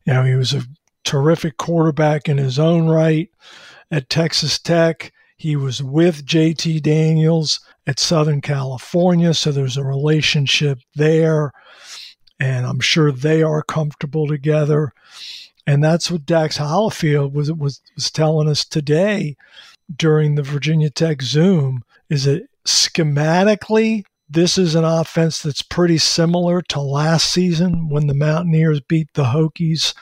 [0.06, 0.64] You know, he was a
[1.04, 3.30] terrific quarterback in his own right
[3.92, 5.12] at Texas Tech.
[5.38, 11.52] He was with JT Daniels at Southern California, so there's a relationship there.
[12.40, 14.94] And I'm sure they are comfortable together.
[15.66, 19.36] And that's what Dax Hollifield was, was, was telling us today
[19.96, 26.62] during the Virginia Tech Zoom is that schematically, this is an offense that's pretty similar
[26.62, 29.93] to last season when the Mountaineers beat the Hokies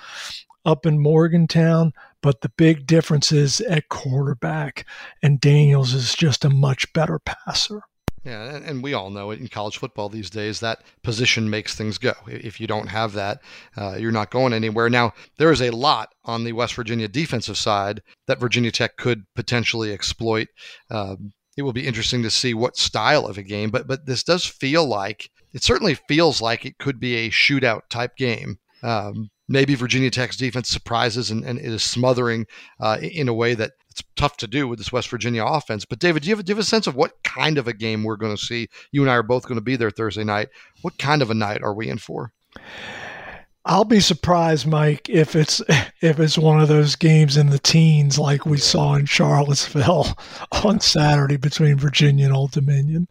[0.65, 1.91] up in Morgantown.
[2.21, 4.85] But the big difference is at quarterback,
[5.23, 7.81] and Daniels is just a much better passer.
[8.23, 10.59] Yeah, and we all know it in college football these days.
[10.59, 12.13] That position makes things go.
[12.27, 13.41] If you don't have that,
[13.75, 14.91] uh, you're not going anywhere.
[14.91, 19.23] Now, there is a lot on the West Virginia defensive side that Virginia Tech could
[19.35, 20.49] potentially exploit.
[20.91, 23.69] Um, it will be interesting to see what style of a game.
[23.69, 27.81] But but this does feel like it certainly feels like it could be a shootout
[27.89, 28.57] type game.
[28.83, 32.47] Um, maybe Virginia Tech's defense surprises and, and is smothering
[32.79, 35.83] uh, in a way that it's tough to do with this West Virginia offense.
[35.83, 37.73] But David, do you have, do you have a sense of what kind of a
[37.73, 38.69] game we're going to see?
[38.91, 40.47] You and I are both going to be there Thursday night.
[40.81, 42.31] What kind of a night are we in for?
[43.63, 45.61] I'll be surprised, Mike, if it's
[46.01, 50.17] if it's one of those games in the teens like we saw in Charlottesville
[50.63, 53.07] on Saturday between Virginia and Old Dominion.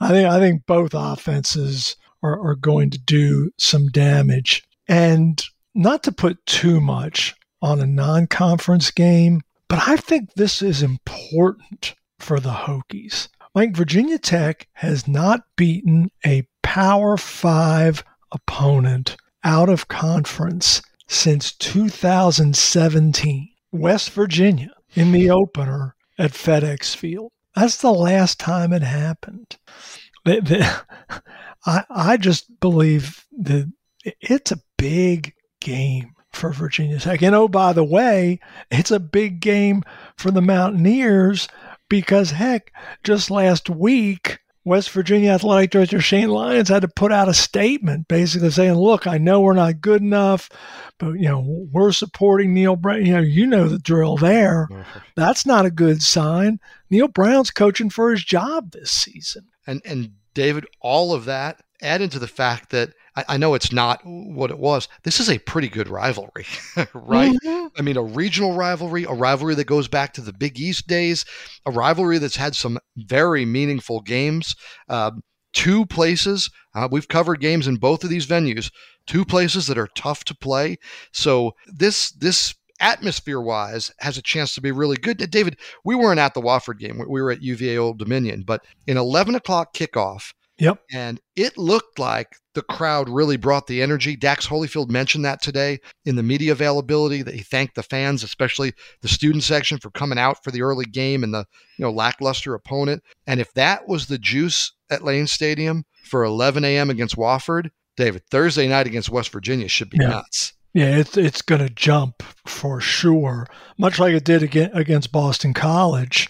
[0.00, 4.62] I think I think both offenses are, are going to do some damage.
[4.88, 5.42] And
[5.74, 11.94] not to put too much on a non-conference game, but I think this is important
[12.18, 13.28] for the Hokies.
[13.54, 23.50] Like Virginia Tech has not beaten a Power Five opponent out of conference since 2017.
[23.72, 27.30] West Virginia in the opener at FedEx Field.
[27.54, 29.56] That's the last time it happened.
[30.26, 33.72] I, I just believe that
[34.04, 37.22] it's a big game for Virginia Tech.
[37.22, 39.82] And oh, by the way, it's a big game
[40.16, 41.48] for the Mountaineers
[41.88, 42.72] because, heck,
[43.02, 48.08] just last week, West Virginia Athletic Director Shane Lyons had to put out a statement
[48.08, 50.50] basically saying, look, I know we're not good enough,
[50.98, 53.04] but you know, we're supporting Neal Brown.
[53.06, 54.68] You know, you know the drill there.
[54.70, 54.98] Mm-hmm.
[55.16, 56.60] That's not a good sign.
[56.90, 59.48] Neal Brown's coaching for his job this season.
[59.66, 62.90] And and David, all of that added to the fact that
[63.28, 64.88] I, I know it's not what it was.
[65.02, 66.46] This is a pretty good rivalry,
[66.94, 67.32] right?
[67.32, 67.66] Mm-hmm.
[67.78, 71.24] I mean, a regional rivalry, a rivalry that goes back to the Big East days,
[71.66, 74.56] a rivalry that's had some very meaningful games.
[74.88, 75.12] Uh,
[75.52, 78.70] two places, uh, we've covered games in both of these venues,
[79.06, 80.78] two places that are tough to play.
[81.12, 85.18] So this this atmosphere wise has a chance to be really good.
[85.30, 86.98] David, we weren't at the Wofford game.
[86.98, 90.78] We were at UVA Old Dominion, but in 11 o'clock kickoff, Yep.
[90.92, 94.16] And it looked like the crowd really brought the energy.
[94.16, 98.74] Dax Hollifield mentioned that today in the media availability that he thanked the fans, especially
[99.02, 101.46] the student section, for coming out for the early game and the
[101.78, 103.02] you know lackluster opponent.
[103.26, 106.90] And if that was the juice at Lane Stadium for 11 a.m.
[106.90, 110.08] against Wofford, David, Thursday night against West Virginia should be yeah.
[110.08, 110.52] nuts.
[110.72, 113.46] Yeah, it's it's going to jump for sure,
[113.76, 116.28] much like it did against Boston College.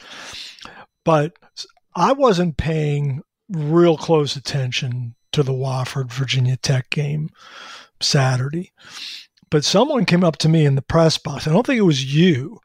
[1.05, 1.35] But
[1.95, 7.31] I wasn't paying real close attention to the Wofford Virginia Tech game
[8.01, 8.73] Saturday.
[9.51, 11.47] But someone came up to me in the press box.
[11.47, 12.61] I don't think it was you,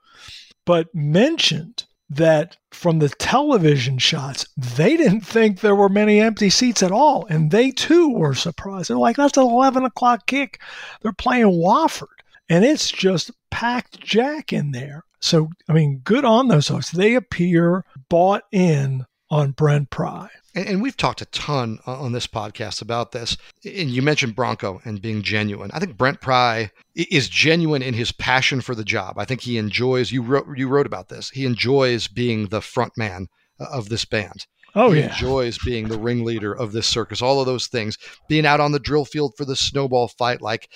[0.66, 6.84] but mentioned that from the television shots, they didn't think there were many empty seats
[6.84, 7.26] at all.
[7.28, 8.90] And they too were surprised.
[8.90, 10.62] They're like, that's an 11 o'clock kick.
[11.02, 12.08] They're playing Wofford.
[12.48, 15.04] And it's just packed jack in there.
[15.20, 16.92] So, I mean, good on those folks.
[16.92, 20.30] They appear bought in on Brent Pry.
[20.56, 23.38] And, and, we've talked a ton on this podcast about this.
[23.66, 25.70] And you mentioned Bronco and being genuine.
[25.74, 29.20] I think Brent Pry is genuine in his passion for the job.
[29.20, 30.12] I think he enjoys.
[30.12, 31.30] You wrote you wrote about this.
[31.30, 33.28] He enjoys being the front man
[33.60, 34.46] uh, of this band.
[34.76, 37.22] Oh he yeah, enjoys being the ringleader of this circus.
[37.22, 37.98] All of those things.
[38.30, 40.70] Being out on the drill field for the snowball fight, like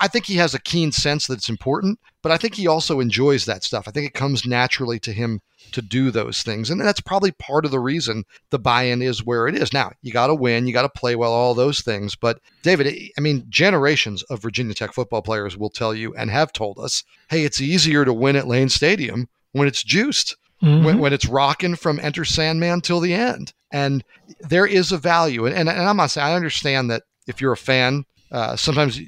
[0.00, 3.00] I think he has a keen sense that it's important, but I think he also
[3.00, 3.86] enjoys that stuff.
[3.86, 5.40] I think it comes naturally to him
[5.72, 6.70] to do those things.
[6.70, 9.72] And that's probably part of the reason the buy in is where it is.
[9.72, 12.16] Now, you got to win, you got to play well, all those things.
[12.16, 16.52] But, David, I mean, generations of Virginia Tech football players will tell you and have
[16.52, 20.36] told us hey, it's easier to win at Lane Stadium when it's juiced.
[20.62, 20.84] Mm-hmm.
[20.84, 23.54] When, when it's rocking from Enter Sandman till the end.
[23.72, 24.04] And
[24.40, 25.46] there is a value.
[25.46, 29.00] And, and, and I'm not saying, I understand that if you're a fan, uh, sometimes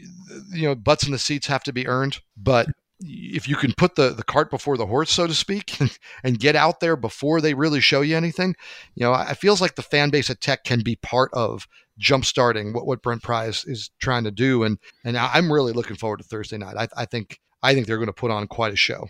[0.51, 2.69] you know butts in the seats have to be earned but
[3.05, 5.77] if you can put the, the cart before the horse, so to speak,
[6.25, 8.55] and get out there before they really show you anything,
[8.95, 11.67] you know, it feels like the fan base at Tech can be part of
[12.01, 14.63] jumpstarting what, what Brent Pryce is trying to do.
[14.63, 16.77] And and I'm really looking forward to Thursday night.
[16.77, 19.09] I, I think I think they're going to put on quite a show.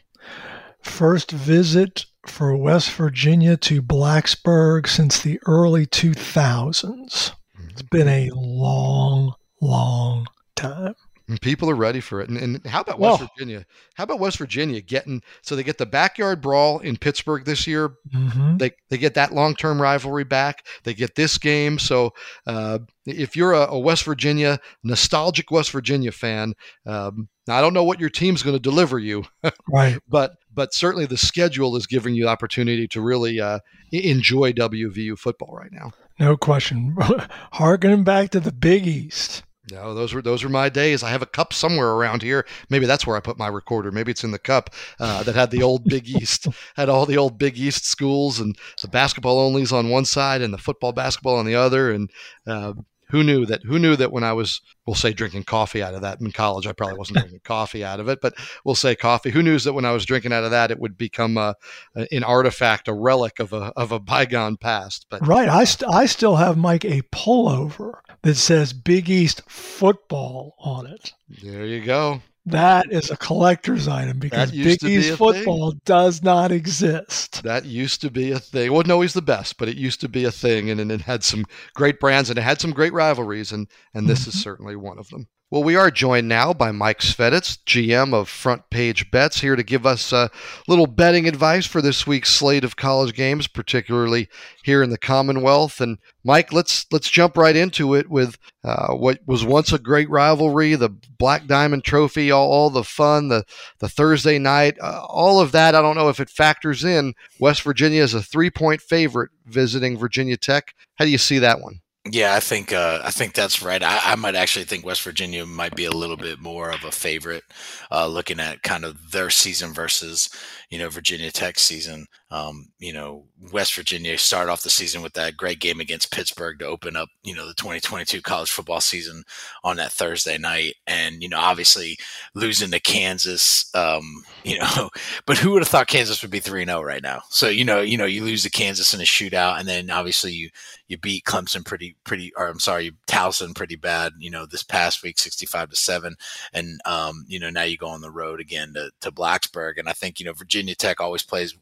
[0.83, 7.05] First visit for West Virginia to Blacksburg since the early 2000s.
[7.05, 7.87] It's mm-hmm.
[7.91, 10.95] been a long, long time.
[11.29, 12.29] And people are ready for it.
[12.29, 13.65] And, and how about West well, Virginia?
[13.95, 17.95] How about West Virginia getting so they get the backyard brawl in Pittsburgh this year?
[18.15, 18.57] Mm-hmm.
[18.59, 20.67] They they get that long term rivalry back.
[20.85, 21.79] They get this game.
[21.79, 22.13] So
[22.47, 26.55] uh, if you're a, a, West Virginia nostalgic West Virginia fan,
[26.87, 29.25] um, I don't know what your team's going to deliver you,
[29.69, 29.99] right?
[30.09, 35.19] But but certainly the schedule is giving you the opportunity to really uh, enjoy WVU
[35.19, 35.93] football right now.
[36.19, 36.97] No question.
[37.53, 39.43] Harkening back to the Big East.
[39.73, 41.03] No, those were those were my days.
[41.03, 42.45] I have a cup somewhere around here.
[42.69, 43.91] Maybe that's where I put my recorder.
[43.91, 44.69] Maybe it's in the cup
[45.01, 48.55] uh, that had the old Big East, had all the old Big East schools and
[48.83, 51.91] the basketball onlys on one side and the football basketball on the other.
[51.91, 52.11] And
[52.47, 52.75] uh,
[53.13, 53.63] who knew that?
[53.63, 56.67] Who knew that when I was, we'll say, drinking coffee out of that in college,
[56.67, 58.33] I probably wasn't drinking coffee out of it, but
[58.65, 59.31] we'll say coffee.
[59.31, 61.55] Who knew that when I was drinking out of that, it would become a,
[61.95, 65.07] an artifact, a relic of a of a bygone past.
[65.11, 70.55] But right, I st- I still have Mike a pullover that says Big East football
[70.59, 71.13] on it.
[71.43, 72.23] There you go.
[72.47, 75.81] That is a collector's item because Big East football thing.
[75.85, 77.43] does not exist.
[77.45, 78.67] That used to be a thing.
[78.67, 81.03] It wasn't always the best, but it used to be a thing, and, and it
[81.03, 84.31] had some great brands and it had some great rivalries, and and this mm-hmm.
[84.31, 85.29] is certainly one of them.
[85.53, 89.63] Well, we are joined now by Mike Sveditz, GM of Front Page Bets, here to
[89.63, 90.31] give us a
[90.67, 94.31] little betting advice for this week's slate of college games, particularly
[94.65, 95.79] here in the Commonwealth.
[95.79, 100.09] And Mike, let's let's jump right into it with uh, what was once a great
[100.09, 100.89] rivalry, the
[101.19, 103.45] Black Diamond Trophy, all, all the fun, the
[103.79, 105.75] the Thursday night, uh, all of that.
[105.75, 107.13] I don't know if it factors in.
[107.39, 110.73] West Virginia is a three point favorite visiting Virginia Tech.
[110.95, 111.82] How do you see that one?
[112.11, 113.81] Yeah, I think uh, I think that's right.
[113.81, 116.91] I, I, might actually think West Virginia might be a little bit more of a
[116.91, 117.45] favorite,
[117.93, 120.29] uh, looking at kind of their season versus
[120.69, 122.07] you know Virginia Tech season.
[122.33, 126.59] Um, you know, West Virginia started off the season with that great game against Pittsburgh
[126.61, 129.25] to open up you know the 2022 college football season
[129.63, 131.99] on that Thursday night, and you know obviously
[132.35, 133.71] losing to Kansas.
[133.75, 134.89] Um, you know,
[135.27, 137.21] but who would have thought Kansas would be 3 0 right now?
[137.29, 140.33] So you know, you know, you lose to Kansas in a shootout, and then obviously
[140.33, 140.49] you
[140.89, 145.03] you beat Clemson pretty pretty or I'm sorry, Towson pretty bad, you know, this past
[145.03, 146.15] week 65 to 7
[146.53, 149.89] and um, you know, now you go on the road again to to Blacksburg and
[149.89, 151.57] I think, you know, Virginia Tech always plays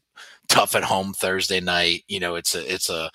[0.51, 2.03] tough at home Thursday night.
[2.07, 3.09] You know, it's a it's a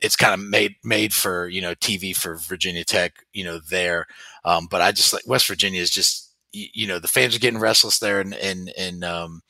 [0.00, 4.06] it's kind of made made for, you know, TV for Virginia Tech, you know, there.
[4.44, 7.58] Um, but I just like West Virginia is just you know, the fans are getting
[7.60, 9.42] restless there and and and um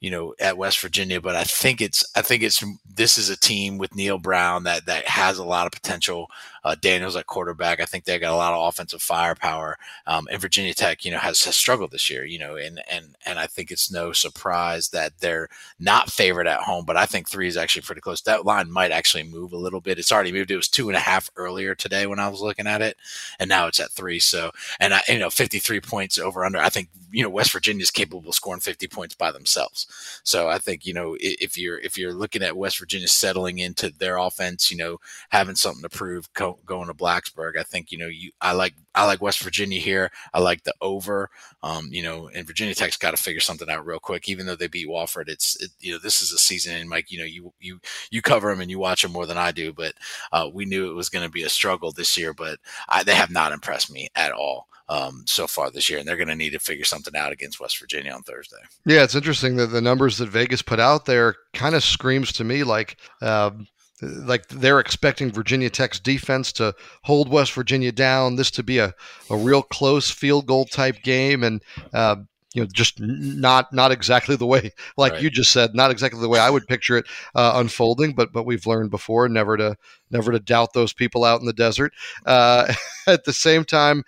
[0.00, 3.36] you know, at West Virginia, but I think it's I think it's this is a
[3.36, 6.28] team with Neal Brown that that has a lot of potential.
[6.64, 7.80] Uh, Daniels at quarterback.
[7.80, 9.78] I think they got a lot of offensive firepower.
[10.06, 12.24] Um, and Virginia Tech, you know, has, has struggled this year.
[12.24, 16.60] You know, and and and I think it's no surprise that they're not favored at
[16.60, 16.84] home.
[16.84, 18.22] But I think three is actually pretty close.
[18.22, 19.98] That line might actually move a little bit.
[19.98, 20.50] It's already moved.
[20.50, 22.96] It was two and a half earlier today when I was looking at it,
[23.38, 24.18] and now it's at three.
[24.18, 26.58] So, and I, you know, fifty three points over under.
[26.58, 29.86] I think you know West Virginia is capable of scoring fifty points by themselves.
[30.24, 33.90] So I think you know if you're if you're looking at West Virginia settling into
[33.90, 37.98] their offense, you know, having something to prove co- going to Blacksburg, I think you
[37.98, 40.10] know you I like I like West Virginia here.
[40.32, 41.30] I like the over.
[41.62, 44.28] Um, you know, and Virginia Tech's got to figure something out real quick.
[44.28, 47.10] Even though they beat Wofford, it's it, you know this is a season, and Mike,
[47.10, 47.80] you know you you
[48.10, 49.94] you cover them and you watch them more than I do, but
[50.32, 52.34] uh, we knew it was going to be a struggle this year.
[52.34, 56.08] But I, they have not impressed me at all um, so far this year, and
[56.08, 58.56] they're going to need to figure something out against West Virginia on Thursday.
[58.86, 62.44] Yeah, it's interesting that the numbers that Vegas put out there kind of screams to
[62.44, 62.96] me like.
[63.20, 63.66] Um,
[64.02, 68.94] like they're expecting Virginia Tech's defense to hold West Virginia down, this to be a,
[69.30, 72.16] a real close field goal type game, and uh,
[72.54, 75.22] you know just not not exactly the way like right.
[75.22, 78.44] you just said not exactly the way i would picture it uh, unfolding but but
[78.44, 79.76] we've learned before never to
[80.10, 81.92] never to doubt those people out in the desert
[82.26, 82.72] uh,
[83.06, 84.02] at the same time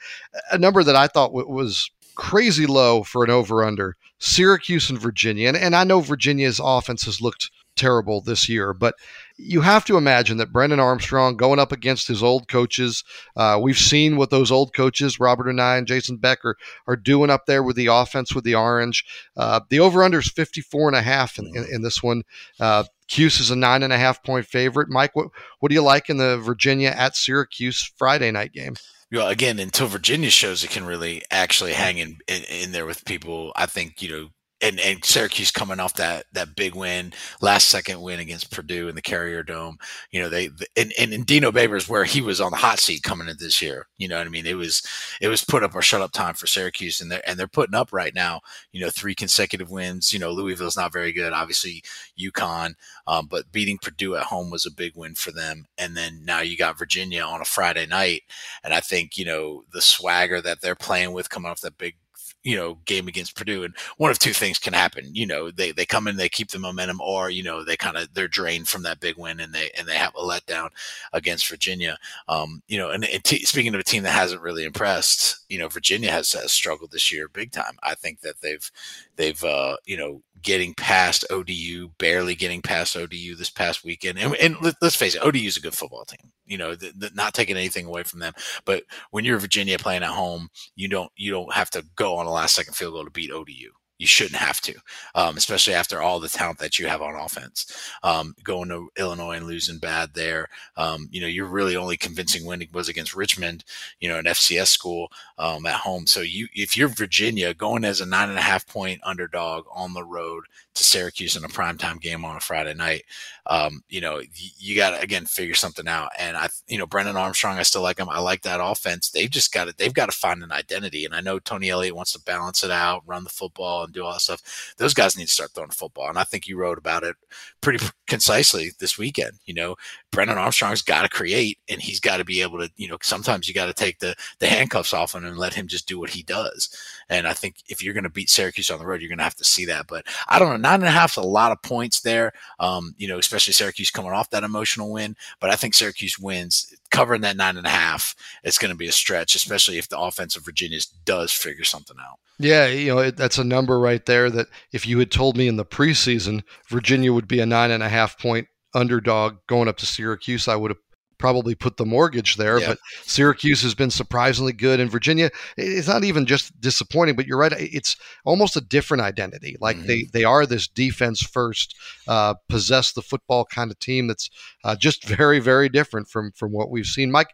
[0.50, 4.98] a number that i thought w- was crazy low for an over under syracuse and
[4.98, 8.94] virginia and, and i know virginia's offense has looked terrible this year but
[9.42, 13.02] you have to imagine that Brennan Armstrong going up against his old coaches.
[13.36, 16.40] Uh, we've seen what those old coaches, Robert Anae and Jason Beck,
[16.86, 19.04] are doing up there with the offense with the orange.
[19.36, 22.22] Uh, the over under is 54 and a half in, in, in this one.
[22.58, 24.88] Uh, Cuse is a nine and a half point favorite.
[24.88, 25.28] Mike, what,
[25.58, 28.74] what do you like in the Virginia at Syracuse Friday night game?
[29.12, 33.04] Well, again, until Virginia shows it can really actually hang in, in, in there with
[33.04, 34.28] people, I think, you know,
[34.62, 38.94] and, and Syracuse coming off that that big win, last second win against Purdue in
[38.94, 39.78] the Carrier Dome.
[40.10, 43.02] You know, they and, and, and Dino Babers where he was on the hot seat
[43.02, 43.86] coming in this year.
[43.96, 44.46] You know what I mean?
[44.46, 44.82] It was
[45.20, 47.74] it was put up or shut up time for Syracuse, and they're and they're putting
[47.74, 48.40] up right now.
[48.72, 50.12] You know, three consecutive wins.
[50.12, 51.32] You know, Louisville's not very good.
[51.32, 51.82] Obviously,
[52.18, 52.74] UConn,
[53.06, 55.66] um, but beating Purdue at home was a big win for them.
[55.78, 58.22] And then now you got Virginia on a Friday night,
[58.62, 61.96] and I think you know the swagger that they're playing with coming off that big
[62.42, 65.14] you know game against Purdue, and one of two things can happen.
[65.14, 67.96] You know, they they come in, they keep the momentum, or you know they kind
[67.96, 70.70] of they're drained from that big win, and they and they have a letdown
[71.12, 71.98] against Virginia.
[72.28, 75.58] Um, you know, and, and t- speaking of a team that hasn't really impressed, you
[75.58, 77.76] know, Virginia has, has struggled this year big time.
[77.82, 78.70] I think that they've
[79.16, 84.18] they've uh, you know getting past ODU, barely getting past ODU this past weekend.
[84.18, 86.32] And, and let, us face it, ODU is a good football team.
[86.46, 88.32] You know, the, the, not taking anything away from them,
[88.64, 92.26] but when you're Virginia playing at home, you don't you don't have to go on
[92.26, 93.70] a last second field goal to beat ODU
[94.00, 94.74] you shouldn't have to,
[95.14, 97.66] um, especially after all the talent that you have on offense.
[98.02, 100.48] Um, going to Illinois and losing bad there,
[100.78, 103.62] um, you know, you're really only convincing win was against Richmond,
[104.00, 106.06] you know, an FCS school um, at home.
[106.06, 109.92] So you, if you're Virginia going as a nine and a half point underdog on
[109.92, 110.44] the road
[110.74, 113.02] to Syracuse in a primetime game on a Friday night,
[113.46, 116.10] um, you know, you got to again figure something out.
[116.18, 118.08] And I, you know, Brennan Armstrong, I still like him.
[118.08, 119.10] I like that offense.
[119.10, 121.04] They've just got to, they've got to find an identity.
[121.04, 124.04] And I know Tony Elliott wants to balance it out, run the football and do
[124.04, 124.74] all that stuff.
[124.78, 126.08] Those guys need to start throwing football.
[126.08, 127.16] And I think you wrote about it
[127.60, 129.32] pretty concisely this weekend.
[129.44, 129.76] You know,
[130.12, 133.48] Brennan Armstrong's got to create and he's got to be able to, you know, sometimes
[133.48, 136.10] you got to take the, the handcuffs off him and let him just do what
[136.10, 136.74] he does.
[137.08, 139.24] And I think if you're going to beat Syracuse on the road, you're going to
[139.24, 139.86] have to see that.
[139.88, 142.32] But I don't know, nine and a half a lot of points there.
[142.60, 145.16] Um, you know, especially Syracuse coming off that emotional win.
[145.40, 148.14] But I think Syracuse wins covering that nine and a half.
[148.42, 151.96] It's going to be a stretch, especially if the offense of Virginia does figure something
[152.00, 152.18] out.
[152.38, 155.46] Yeah, you know, it, that's a number right there that if you had told me
[155.46, 159.76] in the preseason Virginia would be a nine and a half point underdog going up
[159.78, 160.78] to Syracuse, I would have
[161.20, 162.58] probably put the mortgage there.
[162.58, 162.68] Yeah.
[162.68, 167.38] But Syracuse has been surprisingly good, and Virginia it's not even just disappointing, but you're
[167.38, 169.56] right, it's almost a different identity.
[169.60, 169.86] Like mm-hmm.
[169.86, 171.76] they they are this defense first,
[172.08, 174.30] uh, possess the football kind of team that's
[174.64, 177.12] uh, just very very different from from what we've seen.
[177.12, 177.30] Mike,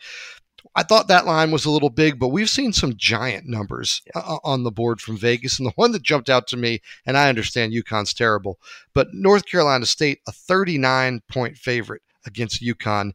[0.74, 4.39] I thought that line was a little big, but we've seen some giant numbers uh,
[4.43, 5.59] on the board from Vegas.
[5.59, 8.59] And the one that jumped out to me, and I understand UConn's terrible,
[8.93, 13.12] but North Carolina State, a 39 point favorite against UConn.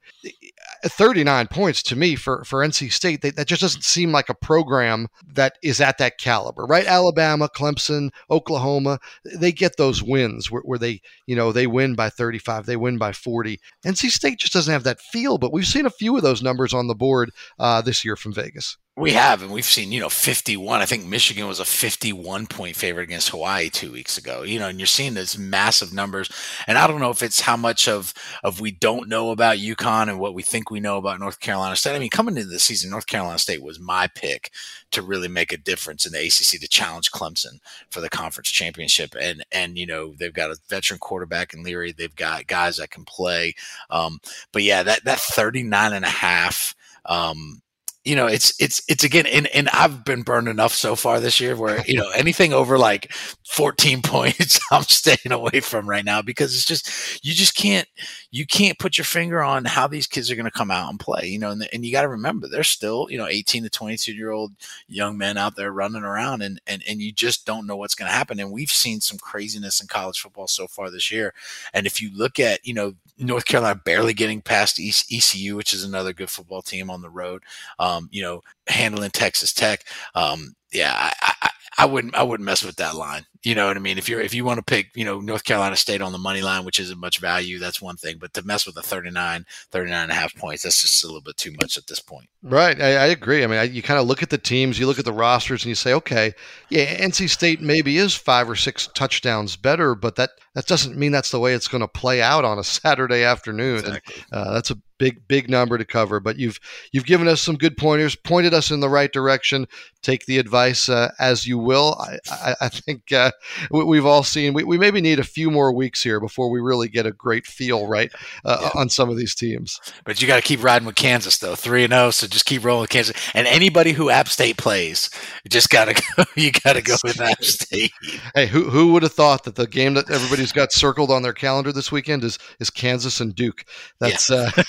[0.83, 4.33] 39 points to me for, for NC State, they, that just doesn't seem like a
[4.33, 6.85] program that is at that caliber, right?
[6.85, 12.09] Alabama, Clemson, Oklahoma, they get those wins where, where they, you know, they win by
[12.09, 13.59] 35, they win by 40.
[13.85, 16.73] NC State just doesn't have that feel, but we've seen a few of those numbers
[16.73, 18.77] on the board uh, this year from Vegas.
[19.01, 20.79] We have, and we've seen, you know, 51.
[20.79, 24.67] I think Michigan was a 51 point favorite against Hawaii two weeks ago, you know,
[24.67, 26.29] and you're seeing these massive numbers.
[26.67, 30.07] And I don't know if it's how much of, of we don't know about UConn
[30.07, 31.95] and what we think we know about North Carolina State.
[31.95, 34.51] I mean, coming into the season, North Carolina State was my pick
[34.91, 37.57] to really make a difference in the ACC to challenge Clemson
[37.89, 39.15] for the conference championship.
[39.19, 41.91] And, and, you know, they've got a veteran quarterback in Leary.
[41.91, 43.55] They've got guys that can play.
[43.89, 44.19] Um,
[44.51, 46.75] but yeah, that, that 39 and a half,
[47.05, 47.63] um,
[48.03, 51.39] you know, it's it's it's again, and and I've been burned enough so far this
[51.39, 53.13] year where you know anything over like
[53.47, 57.87] 14 points, I'm staying away from right now because it's just you just can't
[58.31, 60.99] you can't put your finger on how these kids are going to come out and
[60.99, 61.27] play.
[61.27, 64.13] You know, and, and you got to remember they're still you know 18 to 22
[64.13, 64.53] year old
[64.87, 68.09] young men out there running around, and and and you just don't know what's going
[68.09, 68.39] to happen.
[68.39, 71.35] And we've seen some craziness in college football so far this year.
[71.71, 75.83] And if you look at you know North Carolina barely getting past ECU, which is
[75.83, 77.43] another good football team on the road.
[77.79, 79.85] Um, you know, handling Texas Tech.
[80.15, 81.49] Um, yeah, I, I,
[81.79, 83.25] I wouldn't I wouldn't mess with that line.
[83.43, 83.97] You know what I mean?
[83.97, 86.43] If you're if you want to pick, you know, North Carolina State on the money
[86.43, 88.17] line, which isn't much value, that's one thing.
[88.19, 91.21] But to mess with the 39, 39 and a half points, that's just a little
[91.21, 92.29] bit too much at this point.
[92.43, 92.79] Right.
[92.79, 93.43] I, I agree.
[93.43, 95.63] I mean, I, you kind of look at the teams, you look at the rosters,
[95.63, 96.33] and you say, okay,
[96.69, 101.11] yeah, NC State maybe is five or six touchdowns better, but that that doesn't mean
[101.11, 103.79] that's the way it's going to play out on a Saturday afternoon.
[103.79, 104.23] Exactly.
[104.31, 106.59] And, uh, that's a big big number to cover but you've
[106.91, 109.67] you've given us some good pointers pointed us in the right direction
[110.03, 113.30] take the advice uh, as you will i, I, I think uh,
[113.71, 116.59] we, have all seen we, we maybe need a few more weeks here before we
[116.59, 118.11] really get a great feel right
[118.45, 118.79] uh, yeah.
[118.79, 121.85] on some of these teams but you got to keep riding with kansas though 3
[121.85, 125.09] and 0 so just keep rolling with kansas and anybody who app state plays
[125.43, 127.91] you just got to go you got to go with app state
[128.35, 131.33] hey who, who would have thought that the game that everybody's got circled on their
[131.33, 133.65] calendar this weekend is is kansas and duke
[133.99, 134.49] that's yeah.
[134.49, 134.63] Uh,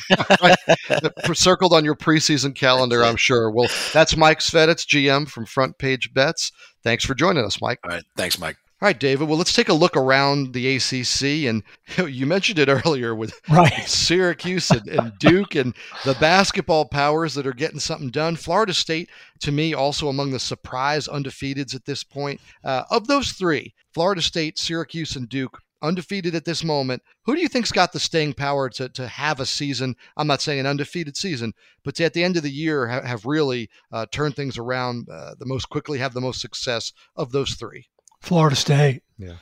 [1.35, 3.51] circled on your preseason calendar, I'm sure.
[3.51, 6.53] Well, that's Mike Sveditz, GM from Front Page Bets.
[6.83, 7.79] Thanks for joining us, Mike.
[7.85, 8.05] All right.
[8.17, 8.57] Thanks, Mike.
[8.83, 9.29] All right, David.
[9.29, 11.63] Well, let's take a look around the ACC, and
[12.13, 13.73] you mentioned it earlier with right.
[13.87, 15.73] Syracuse and, and, Duke and
[16.05, 18.35] the basketball powers that are getting something done.
[18.35, 19.09] Florida State,
[19.43, 22.41] to me, also among the surprise undefeateds at this point.
[22.65, 27.03] Uh, of those three, Florida State, Syracuse, and Duke, undefeated at this moment.
[27.25, 29.97] Who do you think's got the staying power to, to have a season?
[30.17, 31.53] I'm not saying an undefeated season,
[31.85, 35.09] but to, at the end of the year have, have really uh, turned things around
[35.11, 37.89] uh, the most quickly, have the most success of those three?
[38.21, 39.03] Florida State.
[39.19, 39.35] Yeah.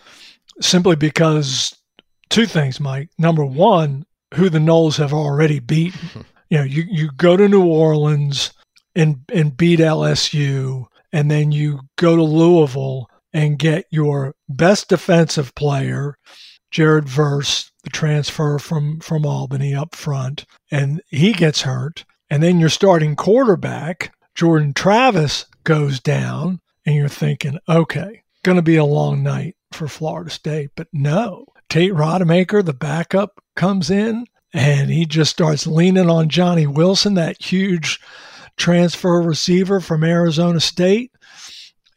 [0.61, 1.77] Simply because
[2.31, 3.11] two things, Mike.
[3.19, 6.25] Number one, who the Noles have already beaten.
[6.51, 8.53] you know, you, you go to New Orleans
[8.95, 15.55] and and beat LSU, and then you go to Louisville and get your best defensive
[15.55, 16.17] player,
[16.71, 22.05] Jared Verse, the transfer from, from Albany up front, and he gets hurt.
[22.29, 28.63] And then your starting quarterback, Jordan Travis, goes down, and you're thinking, okay, going to
[28.63, 30.71] be a long night for Florida State.
[30.77, 36.67] But no, Tate Rodemaker, the backup, comes in and he just starts leaning on Johnny
[36.67, 38.01] Wilson, that huge
[38.57, 41.13] transfer receiver from Arizona State.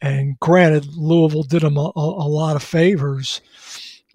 [0.04, 3.40] And granted, Louisville did them a, a, lot of favors,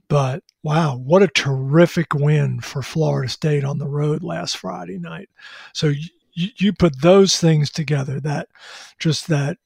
[0.08, 5.30] but wow, what a terrific win for Florida State on the road last Friday night.
[5.74, 8.50] So you, you put those things together, that
[9.00, 9.58] just that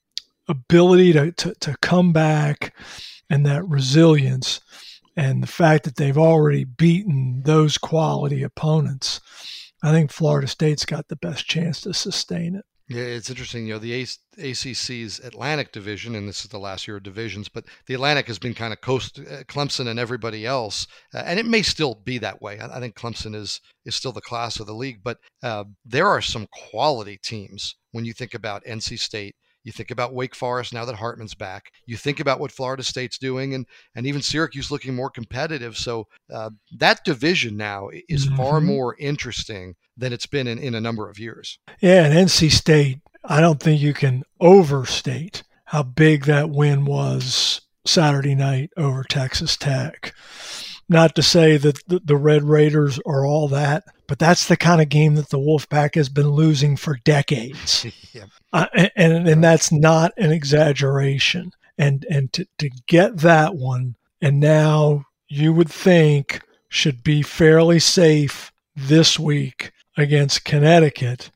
[0.47, 2.73] ability to, to, to come back
[3.29, 4.61] and that resilience
[5.17, 9.19] and the fact that they've already beaten those quality opponents,
[9.83, 12.63] I think Florida State's got the best chance to sustain it.
[12.89, 13.65] Yeah, it's interesting.
[13.65, 14.05] You know, the
[14.37, 18.39] ACC's Atlantic division, and this is the last year of divisions, but the Atlantic has
[18.39, 22.17] been kind of coast uh, Clemson and everybody else, uh, and it may still be
[22.17, 22.59] that way.
[22.59, 26.07] I, I, think Clemson is is still the class of the league, but uh, there
[26.07, 29.35] are some quality teams when you think about NC State.
[29.63, 31.71] You think about Wake Forest now that Hartman's back.
[31.85, 35.77] You think about what Florida State's doing, and and even Syracuse looking more competitive.
[35.77, 38.35] So uh, that division now is mm-hmm.
[38.35, 41.59] far more interesting than it's been in, in a number of years.
[41.79, 47.61] Yeah, and NC State, I don't think you can overstate how big that win was
[47.85, 50.13] Saturday night over Texas Tech.
[50.89, 54.81] Not to say that the, the Red Raiders are all that, but that's the kind
[54.81, 57.85] of game that the Wolfpack has been losing for decades.
[58.13, 58.25] yeah.
[58.51, 61.51] uh, and, and that's not an exaggeration.
[61.77, 67.79] And and to, to get that one, and now you would think should be fairly
[67.79, 71.31] safe this week against Connecticut,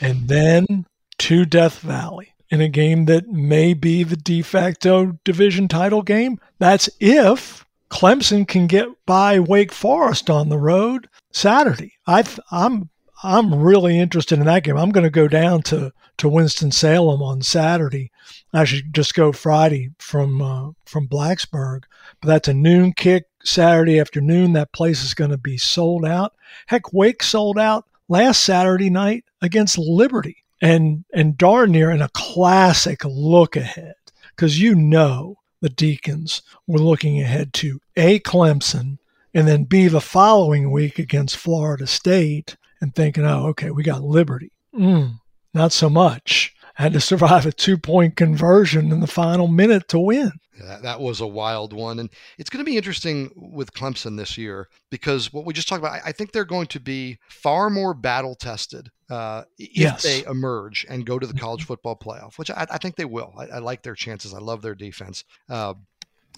[0.00, 0.84] and then
[1.18, 6.38] to Death Valley in a game that may be the de facto division title game.
[6.58, 11.94] That's if Clemson can get by Wake Forest on the road Saturday.
[12.06, 12.90] I I'm
[13.22, 14.78] I'm really interested in that game.
[14.78, 18.10] I'm going to go down to to Winston Salem on Saturday.
[18.52, 21.84] I should just go Friday from uh, from Blacksburg,
[22.20, 24.52] but that's a noon kick Saturday afternoon.
[24.52, 26.34] That place is going to be sold out.
[26.66, 32.10] Heck, Wake sold out last Saturday night against Liberty, and and darn near in a
[32.10, 33.94] classic look ahead
[34.34, 38.98] because you know the Deacons were looking ahead to a Clemson
[39.34, 44.02] and then B the following week against Florida State and thinking, oh, okay, we got
[44.02, 44.52] Liberty.
[44.74, 45.20] Mm,
[45.54, 46.54] not so much.
[46.74, 50.32] had to survive a two point conversion in the final minute to win.
[50.60, 51.98] Yeah, that was a wild one.
[51.98, 55.78] And it's going to be interesting with Clemson this year because what we just talked
[55.78, 60.02] about, I think they're going to be far more battle tested uh, if yes.
[60.02, 63.32] they emerge and go to the college football playoff, which I, I think they will.
[63.38, 64.34] I, I, like their chances.
[64.34, 65.24] I love their defense.
[65.48, 65.74] Uh,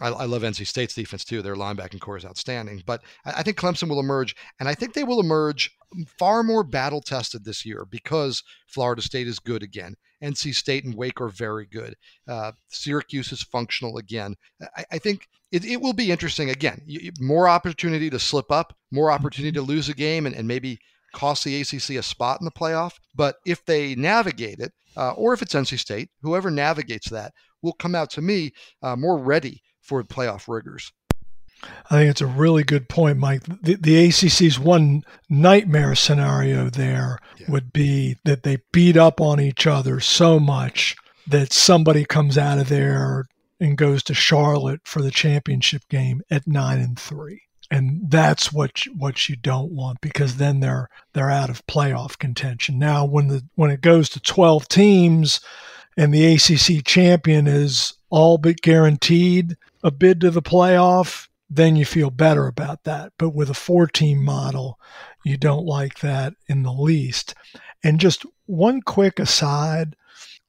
[0.00, 1.42] I, I, love NC State's defense too.
[1.42, 2.82] Their linebacking corps is outstanding.
[2.86, 5.70] But I, I think Clemson will emerge, and I think they will emerge
[6.18, 9.94] far more battle tested this year because Florida State is good again.
[10.22, 11.94] NC State and Wake are very good.
[12.28, 14.36] Uh, Syracuse is functional again.
[14.76, 16.80] I, I think it, it, will be interesting again.
[17.20, 20.78] more opportunity to slip up, more opportunity to lose a game, and, and maybe
[21.12, 22.94] cost the ACC a spot in the playoff.
[23.14, 27.32] But if they navigate it, uh, or if it's NC State, whoever navigates that
[27.62, 30.92] will come out to me uh, more ready for playoff rigors.
[31.90, 33.42] I think it's a really good point, Mike.
[33.44, 37.50] The, the ACC's one nightmare scenario there yeah.
[37.50, 42.58] would be that they beat up on each other so much that somebody comes out
[42.58, 43.26] of there
[43.60, 47.42] and goes to Charlotte for the championship game at nine and three.
[47.70, 52.18] And that's what you, what you don't want because then they're they're out of playoff
[52.18, 52.78] contention.
[52.78, 55.40] Now, when the when it goes to twelve teams,
[55.96, 61.84] and the ACC champion is all but guaranteed a bid to the playoff, then you
[61.84, 63.12] feel better about that.
[63.18, 64.78] But with a four team model,
[65.24, 67.34] you don't like that in the least.
[67.84, 69.96] And just one quick aside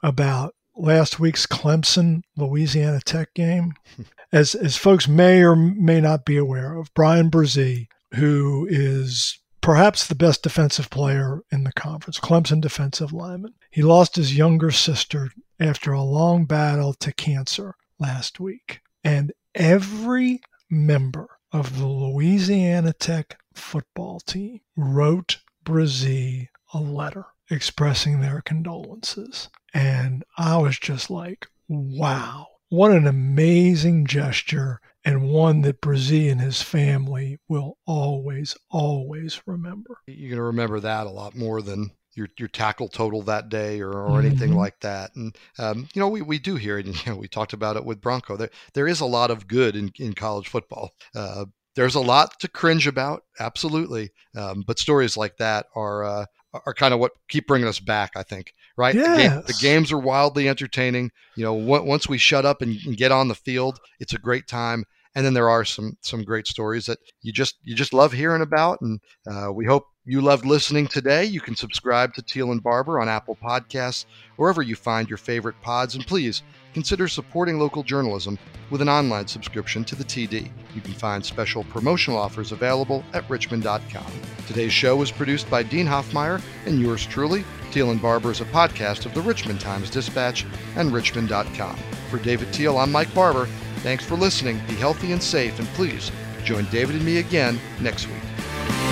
[0.01, 3.73] about last week's Clemson Louisiana Tech game.
[4.31, 10.07] As, as folks may or may not be aware of, Bryan Bresee, who is perhaps
[10.07, 13.53] the best defensive player in the conference, Clemson defensive lineman.
[13.69, 15.29] He lost his younger sister
[15.59, 18.81] after a long battle to cancer last week.
[19.03, 28.41] And every member of the Louisiana Tech football team wrote Bresee a letter expressing their
[28.41, 29.49] condolences.
[29.73, 36.41] And I was just like, wow, what an amazing gesture and one that Bresee and
[36.41, 39.99] his family will always, always remember.
[40.07, 43.81] You're going to remember that a lot more than your your tackle total that day
[43.81, 44.59] or, or anything mm-hmm.
[44.59, 45.15] like that.
[45.15, 46.85] And um, you know, we, we do hear it.
[46.85, 48.37] And, you know, we talked about it with Bronco.
[48.37, 50.91] There there is a lot of good in, in college football.
[51.15, 51.45] Uh,
[51.75, 54.11] there's a lot to cringe about, absolutely.
[54.35, 56.25] Um, but stories like that are uh,
[56.65, 58.11] are kind of what keep bringing us back.
[58.15, 58.93] I think, right?
[58.93, 59.17] Yes.
[59.17, 61.11] The, game, the games are wildly entertaining.
[61.35, 64.47] You know, once we shut up and, and get on the field, it's a great
[64.47, 64.85] time
[65.15, 68.41] and then there are some some great stories that you just you just love hearing
[68.41, 71.23] about and uh, we hope you loved listening today.
[71.23, 75.59] You can subscribe to Teel and Barber on Apple Podcasts, wherever you find your favorite
[75.61, 76.43] pods, and please
[76.73, 78.37] consider supporting local journalism
[78.69, 80.51] with an online subscription to the TD.
[80.75, 84.11] You can find special promotional offers available at richmond.com.
[84.47, 87.45] Today's show was produced by Dean Hoffmeyer and yours truly.
[87.71, 90.45] Teel and Barber is a podcast of the Richmond Times Dispatch
[90.75, 91.77] and richmond.com.
[92.09, 93.45] For David Teel, I'm Mike Barber.
[93.77, 94.59] Thanks for listening.
[94.67, 96.11] Be healthy and safe, and please
[96.43, 98.82] join David and me again next week.